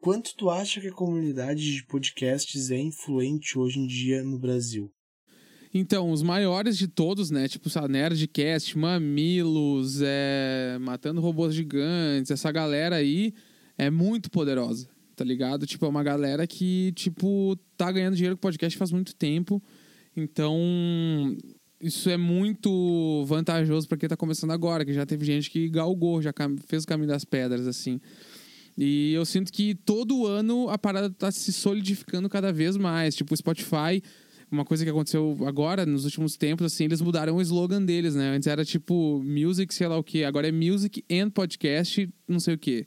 quanto 0.00 0.36
tu 0.36 0.48
acha 0.48 0.80
que 0.80 0.86
a 0.86 0.92
comunidade 0.92 1.60
de 1.60 1.84
podcasts 1.84 2.70
é 2.70 2.78
influente 2.78 3.58
hoje 3.58 3.80
em 3.80 3.86
dia 3.88 4.22
no 4.22 4.38
Brasil? 4.38 4.92
Então, 5.74 6.10
os 6.10 6.22
maiores 6.22 6.78
de 6.78 6.86
todos, 6.86 7.30
né? 7.30 7.48
Tipo, 7.48 7.68
sabe, 7.68 7.88
Nerdcast, 7.88 8.78
Mamilos, 8.78 10.00
é... 10.00 10.78
Matando 10.80 11.20
Robôs 11.20 11.52
Gigantes, 11.54 12.30
essa 12.30 12.52
galera 12.52 12.96
aí 12.96 13.34
é 13.76 13.90
muito 13.90 14.30
poderosa, 14.30 14.88
tá 15.16 15.24
ligado? 15.24 15.66
Tipo, 15.66 15.86
é 15.86 15.88
uma 15.88 16.02
galera 16.02 16.46
que, 16.46 16.92
tipo, 16.94 17.58
tá 17.76 17.90
ganhando 17.90 18.14
dinheiro 18.14 18.36
com 18.36 18.42
podcast 18.42 18.78
faz 18.78 18.92
muito 18.92 19.14
tempo. 19.14 19.62
Então, 20.14 20.58
isso 21.80 22.08
é 22.10 22.16
muito 22.16 23.24
vantajoso 23.26 23.88
para 23.88 23.96
quem 23.96 24.08
tá 24.08 24.16
começando 24.16 24.50
agora, 24.50 24.84
que 24.84 24.92
já 24.92 25.06
teve 25.06 25.24
gente 25.24 25.50
que 25.50 25.68
galgou, 25.68 26.20
já 26.20 26.32
fez 26.66 26.84
o 26.84 26.86
caminho 26.86 27.08
das 27.08 27.24
pedras, 27.24 27.66
assim. 27.66 27.98
E 28.76 29.14
eu 29.14 29.24
sinto 29.24 29.50
que 29.50 29.74
todo 29.74 30.26
ano 30.26 30.68
a 30.68 30.76
parada 30.76 31.08
tá 31.08 31.32
se 31.32 31.50
solidificando 31.50 32.28
cada 32.28 32.52
vez 32.52 32.76
mais. 32.76 33.14
Tipo, 33.16 33.32
o 33.32 33.36
Spotify, 33.36 34.02
uma 34.50 34.66
coisa 34.66 34.84
que 34.84 34.90
aconteceu 34.90 35.34
agora, 35.46 35.86
nos 35.86 36.04
últimos 36.04 36.36
tempos, 36.36 36.66
assim, 36.66 36.84
eles 36.84 37.00
mudaram 37.00 37.36
o 37.36 37.40
slogan 37.40 37.82
deles, 37.82 38.14
né? 38.14 38.36
Antes 38.36 38.46
era 38.46 38.66
tipo 38.66 39.22
music, 39.24 39.74
sei 39.74 39.88
lá 39.88 39.96
o 39.96 40.04
que, 40.04 40.24
agora 40.24 40.48
é 40.48 40.52
music 40.52 41.02
and 41.10 41.30
podcast, 41.30 42.06
não 42.28 42.38
sei 42.38 42.54
o 42.54 42.58
que. 42.58 42.86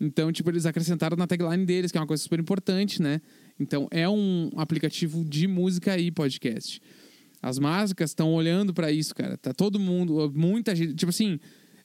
Então, 0.00 0.30
tipo, 0.30 0.50
eles 0.50 0.66
acrescentaram 0.66 1.16
na 1.16 1.26
tagline 1.26 1.64
deles, 1.64 1.90
que 1.90 1.98
é 1.98 2.00
uma 2.00 2.06
coisa 2.06 2.22
super 2.22 2.38
importante, 2.38 3.00
né? 3.00 3.20
Então, 3.58 3.88
é 3.90 4.08
um 4.08 4.50
aplicativo 4.56 5.24
de 5.24 5.46
música 5.46 5.98
e 5.98 6.10
podcast. 6.10 6.80
As 7.40 7.58
marcas 7.58 8.10
estão 8.10 8.34
olhando 8.34 8.74
para 8.74 8.90
isso, 8.90 9.14
cara. 9.14 9.36
Tá 9.36 9.54
todo 9.54 9.78
mundo, 9.78 10.32
muita 10.34 10.74
gente, 10.74 10.94
tipo 10.94 11.10
assim, 11.10 11.38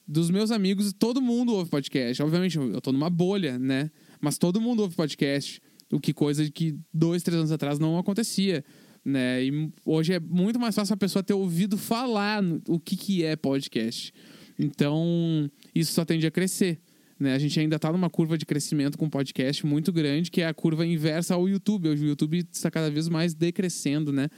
dos 0.06 0.30
meus 0.30 0.50
amigos, 0.50 0.92
todo 0.92 1.22
mundo 1.22 1.54
ouve 1.54 1.70
podcast. 1.70 2.22
Obviamente, 2.22 2.58
eu 2.58 2.80
tô 2.80 2.92
numa 2.92 3.08
bolha, 3.08 3.58
né? 3.58 3.90
Mas 4.20 4.36
todo 4.36 4.60
mundo 4.60 4.80
ouve 4.80 4.94
podcast. 4.94 5.60
O 5.90 6.00
que 6.00 6.12
coisa 6.12 6.50
que 6.50 6.76
dois, 6.92 7.22
três 7.22 7.38
anos 7.38 7.52
atrás 7.52 7.78
não 7.78 7.98
acontecia. 7.98 8.64
Né? 9.04 9.44
E 9.44 9.70
hoje 9.84 10.14
é 10.14 10.20
muito 10.20 10.58
mais 10.58 10.74
fácil 10.74 10.94
a 10.94 10.96
pessoa 10.96 11.22
ter 11.22 11.34
ouvido 11.34 11.76
falar 11.76 12.42
o 12.68 12.78
que, 12.78 12.96
que 12.96 13.24
é 13.24 13.36
podcast. 13.36 14.12
Então, 14.58 15.50
isso 15.74 15.92
só 15.92 16.04
tende 16.04 16.26
a 16.26 16.30
crescer. 16.30 16.80
Né? 17.22 17.34
A 17.34 17.38
gente 17.38 17.58
ainda 17.58 17.76
está 17.76 17.90
numa 17.92 18.10
curva 18.10 18.36
de 18.36 18.44
crescimento 18.44 18.98
com 18.98 19.08
podcast 19.08 19.64
muito 19.64 19.92
grande, 19.92 20.30
que 20.30 20.42
é 20.42 20.46
a 20.46 20.52
curva 20.52 20.84
inversa 20.84 21.34
ao 21.34 21.48
YouTube. 21.48 21.88
Hoje 21.88 22.04
o 22.04 22.08
YouTube 22.08 22.46
está 22.52 22.70
cada 22.70 22.90
vez 22.90 23.08
mais 23.08 23.32
decrescendo, 23.32 24.12
né? 24.12 24.28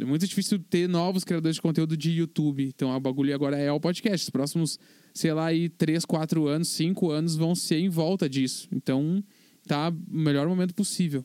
É 0.00 0.04
muito 0.04 0.26
difícil 0.26 0.58
ter 0.58 0.88
novos 0.88 1.22
criadores 1.22 1.56
de 1.56 1.62
conteúdo 1.62 1.96
de 1.96 2.12
YouTube. 2.12 2.64
Então, 2.64 2.94
o 2.96 3.00
bagulho 3.00 3.34
agora 3.34 3.58
é 3.58 3.70
o 3.70 3.78
podcast. 3.78 4.24
Os 4.24 4.30
próximos, 4.30 4.78
sei 5.12 5.34
lá, 5.34 5.46
aí, 5.46 5.68
3, 5.68 6.04
4 6.06 6.46
anos, 6.46 6.68
5 6.68 7.10
anos 7.10 7.36
vão 7.36 7.54
ser 7.54 7.78
em 7.78 7.90
volta 7.90 8.28
disso. 8.28 8.68
Então, 8.72 9.22
tá 9.66 9.90
o 9.90 10.16
melhor 10.16 10.48
momento 10.48 10.74
possível. 10.74 11.24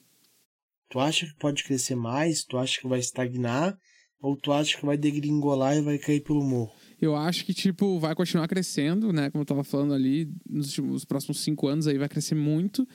Tu 0.89 0.99
acha 0.99 1.25
que 1.25 1.35
pode 1.35 1.63
crescer 1.63 1.95
mais? 1.95 2.43
Tu 2.43 2.57
acha 2.57 2.81
que 2.81 2.87
vai 2.87 2.99
estagnar? 2.99 3.77
Ou 4.19 4.35
tu 4.35 4.51
acha 4.51 4.77
que 4.77 4.85
vai 4.85 4.97
degringolar 4.97 5.77
e 5.77 5.81
vai 5.81 5.97
cair 5.97 6.21
pelo 6.21 6.43
morro? 6.43 6.73
Eu 6.99 7.15
acho 7.15 7.45
que, 7.45 7.53
tipo, 7.53 7.99
vai 7.99 8.15
continuar 8.15 8.47
crescendo, 8.47 9.13
né? 9.13 9.29
Como 9.29 9.43
eu 9.43 9.45
tava 9.45 9.63
falando 9.63 9.93
ali, 9.93 10.27
nos 10.49 10.67
últimos, 10.69 11.05
próximos 11.05 11.39
cinco 11.41 11.67
anos 11.67 11.87
aí 11.87 11.97
vai 11.97 12.09
crescer 12.09 12.35
muito. 12.35 12.87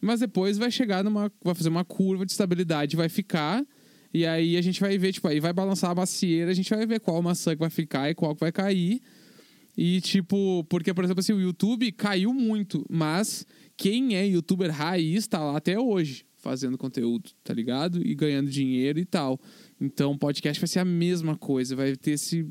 Mas 0.00 0.20
depois 0.20 0.56
vai 0.56 0.70
chegar 0.70 1.04
numa. 1.04 1.30
Vai 1.44 1.54
fazer 1.54 1.68
uma 1.68 1.84
curva 1.84 2.24
de 2.24 2.32
estabilidade, 2.32 2.96
vai 2.96 3.08
ficar. 3.08 3.64
E 4.12 4.26
aí 4.26 4.56
a 4.56 4.62
gente 4.62 4.80
vai 4.80 4.96
ver, 4.96 5.12
tipo, 5.12 5.28
aí 5.28 5.38
vai 5.38 5.52
balançar 5.52 5.90
a 5.90 5.94
macieira, 5.94 6.50
a 6.50 6.54
gente 6.54 6.70
vai 6.70 6.86
ver 6.86 7.00
qual 7.00 7.20
maçã 7.22 7.52
que 7.52 7.60
vai 7.60 7.70
ficar 7.70 8.10
e 8.10 8.14
qual 8.14 8.34
que 8.34 8.40
vai 8.40 8.50
cair. 8.50 9.00
E, 9.76 10.00
tipo, 10.00 10.64
porque, 10.64 10.92
por 10.92 11.04
exemplo, 11.04 11.20
assim, 11.20 11.32
o 11.32 11.40
YouTube 11.40 11.92
caiu 11.92 12.32
muito, 12.34 12.84
mas 12.90 13.46
quem 13.76 14.16
é 14.16 14.26
youtuber 14.26 14.70
raiz 14.70 15.26
tá 15.26 15.38
lá 15.38 15.56
até 15.56 15.78
hoje 15.78 16.24
fazendo 16.40 16.76
conteúdo, 16.76 17.30
tá 17.44 17.54
ligado? 17.54 18.04
E 18.04 18.14
ganhando 18.14 18.50
dinheiro 18.50 18.98
e 18.98 19.04
tal. 19.04 19.38
Então, 19.80 20.16
podcast 20.16 20.60
vai 20.60 20.68
ser 20.68 20.80
a 20.80 20.84
mesma 20.84 21.36
coisa, 21.36 21.76
vai 21.76 21.94
ter 21.96 22.12
esse 22.12 22.46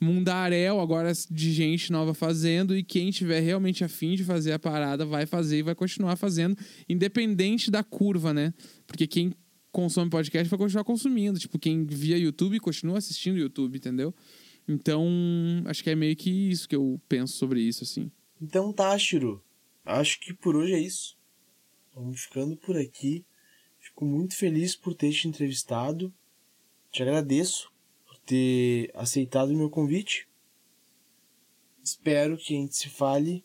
mundaréu 0.00 0.80
agora 0.80 1.12
de 1.30 1.52
gente 1.52 1.92
nova 1.92 2.12
fazendo 2.14 2.76
e 2.76 2.82
quem 2.82 3.10
tiver 3.10 3.40
realmente 3.40 3.84
afim 3.84 4.14
de 4.14 4.24
fazer 4.24 4.52
a 4.52 4.58
parada 4.58 5.06
vai 5.06 5.26
fazer 5.26 5.58
e 5.58 5.62
vai 5.62 5.74
continuar 5.74 6.16
fazendo, 6.16 6.56
independente 6.88 7.70
da 7.70 7.82
curva, 7.84 8.34
né? 8.34 8.52
Porque 8.86 9.06
quem 9.06 9.32
consome 9.70 10.10
podcast 10.10 10.48
vai 10.48 10.58
continuar 10.58 10.84
consumindo, 10.84 11.38
tipo, 11.38 11.58
quem 11.58 11.84
via 11.84 12.16
YouTube 12.16 12.60
continua 12.60 12.98
assistindo 12.98 13.38
YouTube, 13.38 13.76
entendeu? 13.76 14.14
Então, 14.66 15.06
acho 15.66 15.82
que 15.82 15.90
é 15.90 15.94
meio 15.94 16.16
que 16.16 16.30
isso 16.30 16.68
que 16.68 16.76
eu 16.76 17.00
penso 17.08 17.36
sobre 17.36 17.60
isso, 17.60 17.84
assim. 17.84 18.10
Então 18.40 18.72
tá, 18.72 18.96
Shiro. 18.98 19.42
Acho 19.84 20.18
que 20.20 20.32
por 20.32 20.56
hoje 20.56 20.72
é 20.72 20.80
isso. 20.80 21.16
Vamos 21.94 22.22
ficando 22.22 22.56
por 22.56 22.76
aqui. 22.76 23.24
Fico 23.94 24.06
muito 24.06 24.36
feliz 24.36 24.74
por 24.74 24.92
ter 24.92 25.12
te 25.12 25.28
entrevistado. 25.28 26.12
Te 26.90 27.00
agradeço 27.00 27.72
por 28.04 28.18
ter 28.18 28.90
aceitado 28.92 29.50
o 29.50 29.56
meu 29.56 29.70
convite. 29.70 30.28
Espero 31.80 32.36
que 32.36 32.56
a 32.56 32.58
gente 32.58 32.76
se 32.76 32.88
fale 32.88 33.44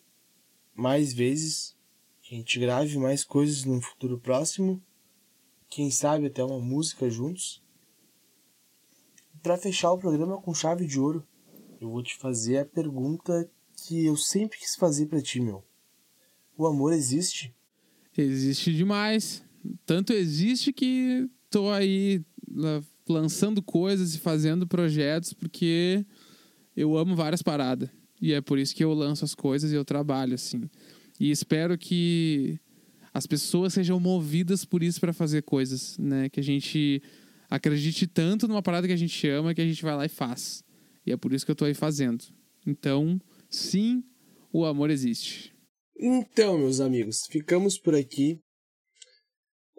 mais 0.74 1.12
vezes, 1.12 1.76
que 2.20 2.34
a 2.34 2.38
gente 2.38 2.58
grave 2.58 2.98
mais 2.98 3.22
coisas 3.22 3.64
no 3.64 3.80
futuro 3.80 4.18
próximo. 4.18 4.82
Quem 5.68 5.88
sabe 5.88 6.26
até 6.26 6.42
uma 6.42 6.58
música 6.58 7.08
juntos. 7.08 7.62
Para 9.40 9.56
fechar 9.56 9.92
o 9.92 9.98
programa 9.98 10.42
com 10.42 10.52
chave 10.52 10.84
de 10.84 10.98
ouro, 10.98 11.24
eu 11.80 11.90
vou 11.90 12.02
te 12.02 12.16
fazer 12.16 12.58
a 12.58 12.66
pergunta 12.66 13.48
que 13.86 14.04
eu 14.04 14.16
sempre 14.16 14.58
quis 14.58 14.74
fazer 14.74 15.06
para 15.06 15.22
ti, 15.22 15.40
meu. 15.40 15.64
O 16.56 16.66
amor 16.66 16.92
existe? 16.92 17.54
Existe 18.18 18.74
demais. 18.74 19.48
Tanto 19.84 20.12
existe 20.12 20.72
que 20.72 21.28
tô 21.50 21.70
aí 21.70 22.22
lançando 23.08 23.62
coisas 23.62 24.14
e 24.14 24.18
fazendo 24.18 24.66
projetos 24.66 25.32
porque 25.32 26.04
eu 26.76 26.96
amo 26.96 27.14
várias 27.14 27.42
paradas. 27.42 27.88
E 28.20 28.32
é 28.32 28.40
por 28.40 28.58
isso 28.58 28.74
que 28.74 28.84
eu 28.84 28.92
lanço 28.92 29.24
as 29.24 29.34
coisas 29.34 29.72
e 29.72 29.74
eu 29.74 29.84
trabalho 29.84 30.34
assim. 30.34 30.68
E 31.18 31.30
espero 31.30 31.76
que 31.76 32.58
as 33.12 33.26
pessoas 33.26 33.74
sejam 33.74 33.98
movidas 33.98 34.64
por 34.64 34.82
isso 34.82 35.00
para 35.00 35.12
fazer 35.12 35.42
coisas, 35.42 35.98
né? 35.98 36.28
Que 36.28 36.40
a 36.40 36.42
gente 36.42 37.02
acredite 37.48 38.06
tanto 38.06 38.46
numa 38.46 38.62
parada 38.62 38.86
que 38.86 38.92
a 38.92 38.96
gente 38.96 39.28
ama 39.28 39.54
que 39.54 39.60
a 39.60 39.66
gente 39.66 39.82
vai 39.82 39.96
lá 39.96 40.06
e 40.06 40.08
faz. 40.08 40.62
E 41.04 41.12
é 41.12 41.16
por 41.16 41.32
isso 41.32 41.44
que 41.44 41.50
eu 41.50 41.56
tô 41.56 41.64
aí 41.64 41.74
fazendo. 41.74 42.24
Então, 42.66 43.20
sim, 43.48 44.04
o 44.52 44.64
amor 44.64 44.90
existe. 44.90 45.52
Então, 45.98 46.58
meus 46.58 46.80
amigos, 46.80 47.26
ficamos 47.28 47.78
por 47.78 47.94
aqui 47.94 48.38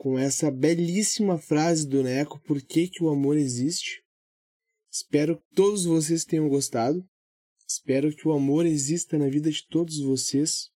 com 0.02 0.18
essa 0.18 0.50
belíssima 0.50 1.38
frase 1.38 1.88
do 1.88 2.02
Neco, 2.02 2.42
por 2.48 2.60
que, 2.60 2.88
que 2.88 3.04
o 3.04 3.10
amor 3.10 3.38
existe. 3.38 4.04
Espero 4.92 5.38
que 5.38 5.44
todos 5.54 5.86
vocês 5.86 6.26
tenham 6.26 6.50
gostado. 6.50 7.08
Espero 7.68 8.12
que 8.12 8.28
o 8.28 8.32
amor 8.32 8.66
exista 8.66 9.16
na 9.16 9.30
vida 9.30 9.52
de 9.52 9.64
todos 9.68 10.00
vocês. 10.00 10.72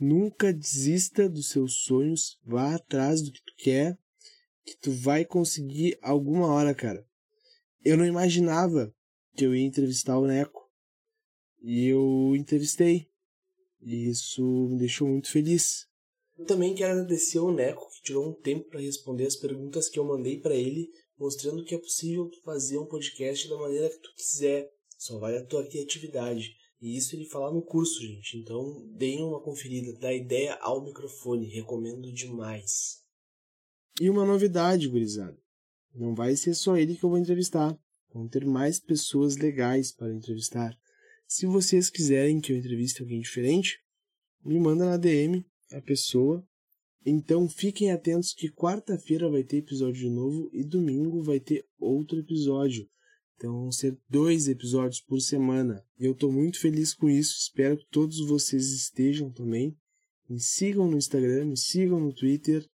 Nunca 0.00 0.50
desista 0.50 1.28
dos 1.28 1.50
seus 1.50 1.84
sonhos, 1.84 2.38
vá 2.42 2.74
atrás 2.74 3.20
do 3.20 3.32
que 3.32 3.42
tu 3.44 3.52
quer, 3.58 3.98
que 4.64 4.74
tu 4.78 4.90
vai 4.90 5.26
conseguir 5.26 5.98
alguma 6.00 6.46
hora, 6.46 6.74
cara. 6.74 7.06
Eu 7.84 7.98
não 7.98 8.06
imaginava 8.06 8.94
que 9.36 9.44
eu 9.44 9.54
ia 9.54 9.66
entrevistar 9.66 10.18
o 10.18 10.26
Neco. 10.26 10.72
E 11.60 11.88
eu 11.88 12.34
entrevistei. 12.34 13.10
E 13.82 14.08
isso 14.08 14.42
me 14.70 14.78
deixou 14.78 15.06
muito 15.06 15.30
feliz. 15.30 15.86
Eu 16.38 16.46
também 16.46 16.74
quero 16.74 16.94
agradecer 16.94 17.36
ao 17.36 17.52
Neco, 17.52 17.86
tirou 18.04 18.28
um 18.28 18.34
tempo 18.34 18.68
para 18.68 18.80
responder 18.80 19.26
as 19.26 19.34
perguntas 19.34 19.88
que 19.88 19.98
eu 19.98 20.04
mandei 20.04 20.38
para 20.38 20.54
ele, 20.54 20.90
mostrando 21.18 21.64
que 21.64 21.74
é 21.74 21.78
possível 21.78 22.30
fazer 22.44 22.78
um 22.78 22.86
podcast 22.86 23.48
da 23.48 23.56
maneira 23.56 23.88
que 23.88 23.98
tu 23.98 24.14
quiser. 24.14 24.70
Só 24.96 25.18
vale 25.18 25.38
a 25.38 25.46
tua 25.46 25.66
criatividade. 25.66 26.54
E 26.80 26.96
isso 26.96 27.16
ele 27.16 27.24
fala 27.24 27.52
no 27.52 27.62
curso, 27.62 28.00
gente. 28.00 28.36
Então, 28.36 28.86
deem 28.94 29.22
uma 29.22 29.40
conferida. 29.40 29.98
Dá 29.98 30.12
ideia 30.12 30.54
ao 30.60 30.84
microfone. 30.84 31.48
Recomendo 31.48 32.12
demais. 32.12 33.02
E 34.00 34.10
uma 34.10 34.24
novidade, 34.24 34.88
gurizada. 34.88 35.38
Não 35.94 36.14
vai 36.14 36.36
ser 36.36 36.54
só 36.54 36.76
ele 36.76 36.96
que 36.96 37.04
eu 37.04 37.08
vou 37.08 37.18
entrevistar. 37.18 37.78
Vão 38.12 38.28
ter 38.28 38.44
mais 38.44 38.78
pessoas 38.78 39.36
legais 39.36 39.92
para 39.92 40.14
entrevistar. 40.14 40.76
Se 41.26 41.46
vocês 41.46 41.88
quiserem 41.88 42.40
que 42.40 42.52
eu 42.52 42.56
entreviste 42.56 43.00
alguém 43.00 43.20
diferente, 43.20 43.78
me 44.44 44.58
manda 44.58 44.84
na 44.84 44.96
DM 44.96 45.44
a 45.72 45.80
pessoa. 45.80 46.46
Então 47.04 47.48
fiquem 47.48 47.92
atentos 47.92 48.32
que 48.32 48.50
quarta-feira 48.50 49.28
vai 49.28 49.44
ter 49.44 49.58
episódio 49.58 50.10
novo 50.10 50.48
e 50.52 50.64
domingo 50.64 51.22
vai 51.22 51.38
ter 51.38 51.66
outro 51.78 52.18
episódio. 52.18 52.88
Então 53.36 53.52
vão 53.52 53.72
ser 53.72 53.98
dois 54.08 54.48
episódios 54.48 55.00
por 55.00 55.20
semana. 55.20 55.84
E 55.98 56.06
eu 56.06 56.12
estou 56.12 56.32
muito 56.32 56.58
feliz 56.58 56.94
com 56.94 57.08
isso. 57.08 57.36
Espero 57.38 57.76
que 57.76 57.86
todos 57.90 58.26
vocês 58.26 58.70
estejam 58.70 59.30
também. 59.30 59.76
Me 60.28 60.40
sigam 60.40 60.90
no 60.90 60.96
Instagram, 60.96 61.46
me 61.46 61.56
sigam 61.56 62.00
no 62.00 62.12
Twitter. 62.12 62.66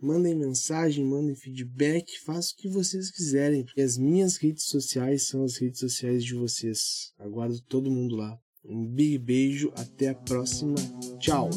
Mandem 0.00 0.34
mensagem, 0.34 1.04
mandem 1.04 1.34
feedback, 1.34 2.18
façam 2.24 2.54
o 2.54 2.62
que 2.62 2.68
vocês 2.68 3.10
quiserem, 3.10 3.64
porque 3.64 3.80
as 3.80 3.96
minhas 3.96 4.36
redes 4.36 4.64
sociais 4.64 5.28
são 5.28 5.44
as 5.44 5.56
redes 5.56 5.78
sociais 5.78 6.24
de 6.24 6.34
vocês. 6.34 7.12
Aguardo 7.18 7.60
todo 7.62 7.90
mundo 7.90 8.16
lá. 8.16 8.36
Um 8.64 8.84
big 8.84 9.18
beijo, 9.18 9.72
até 9.76 10.08
a 10.08 10.14
próxima. 10.14 10.74
Tchau! 11.20 11.50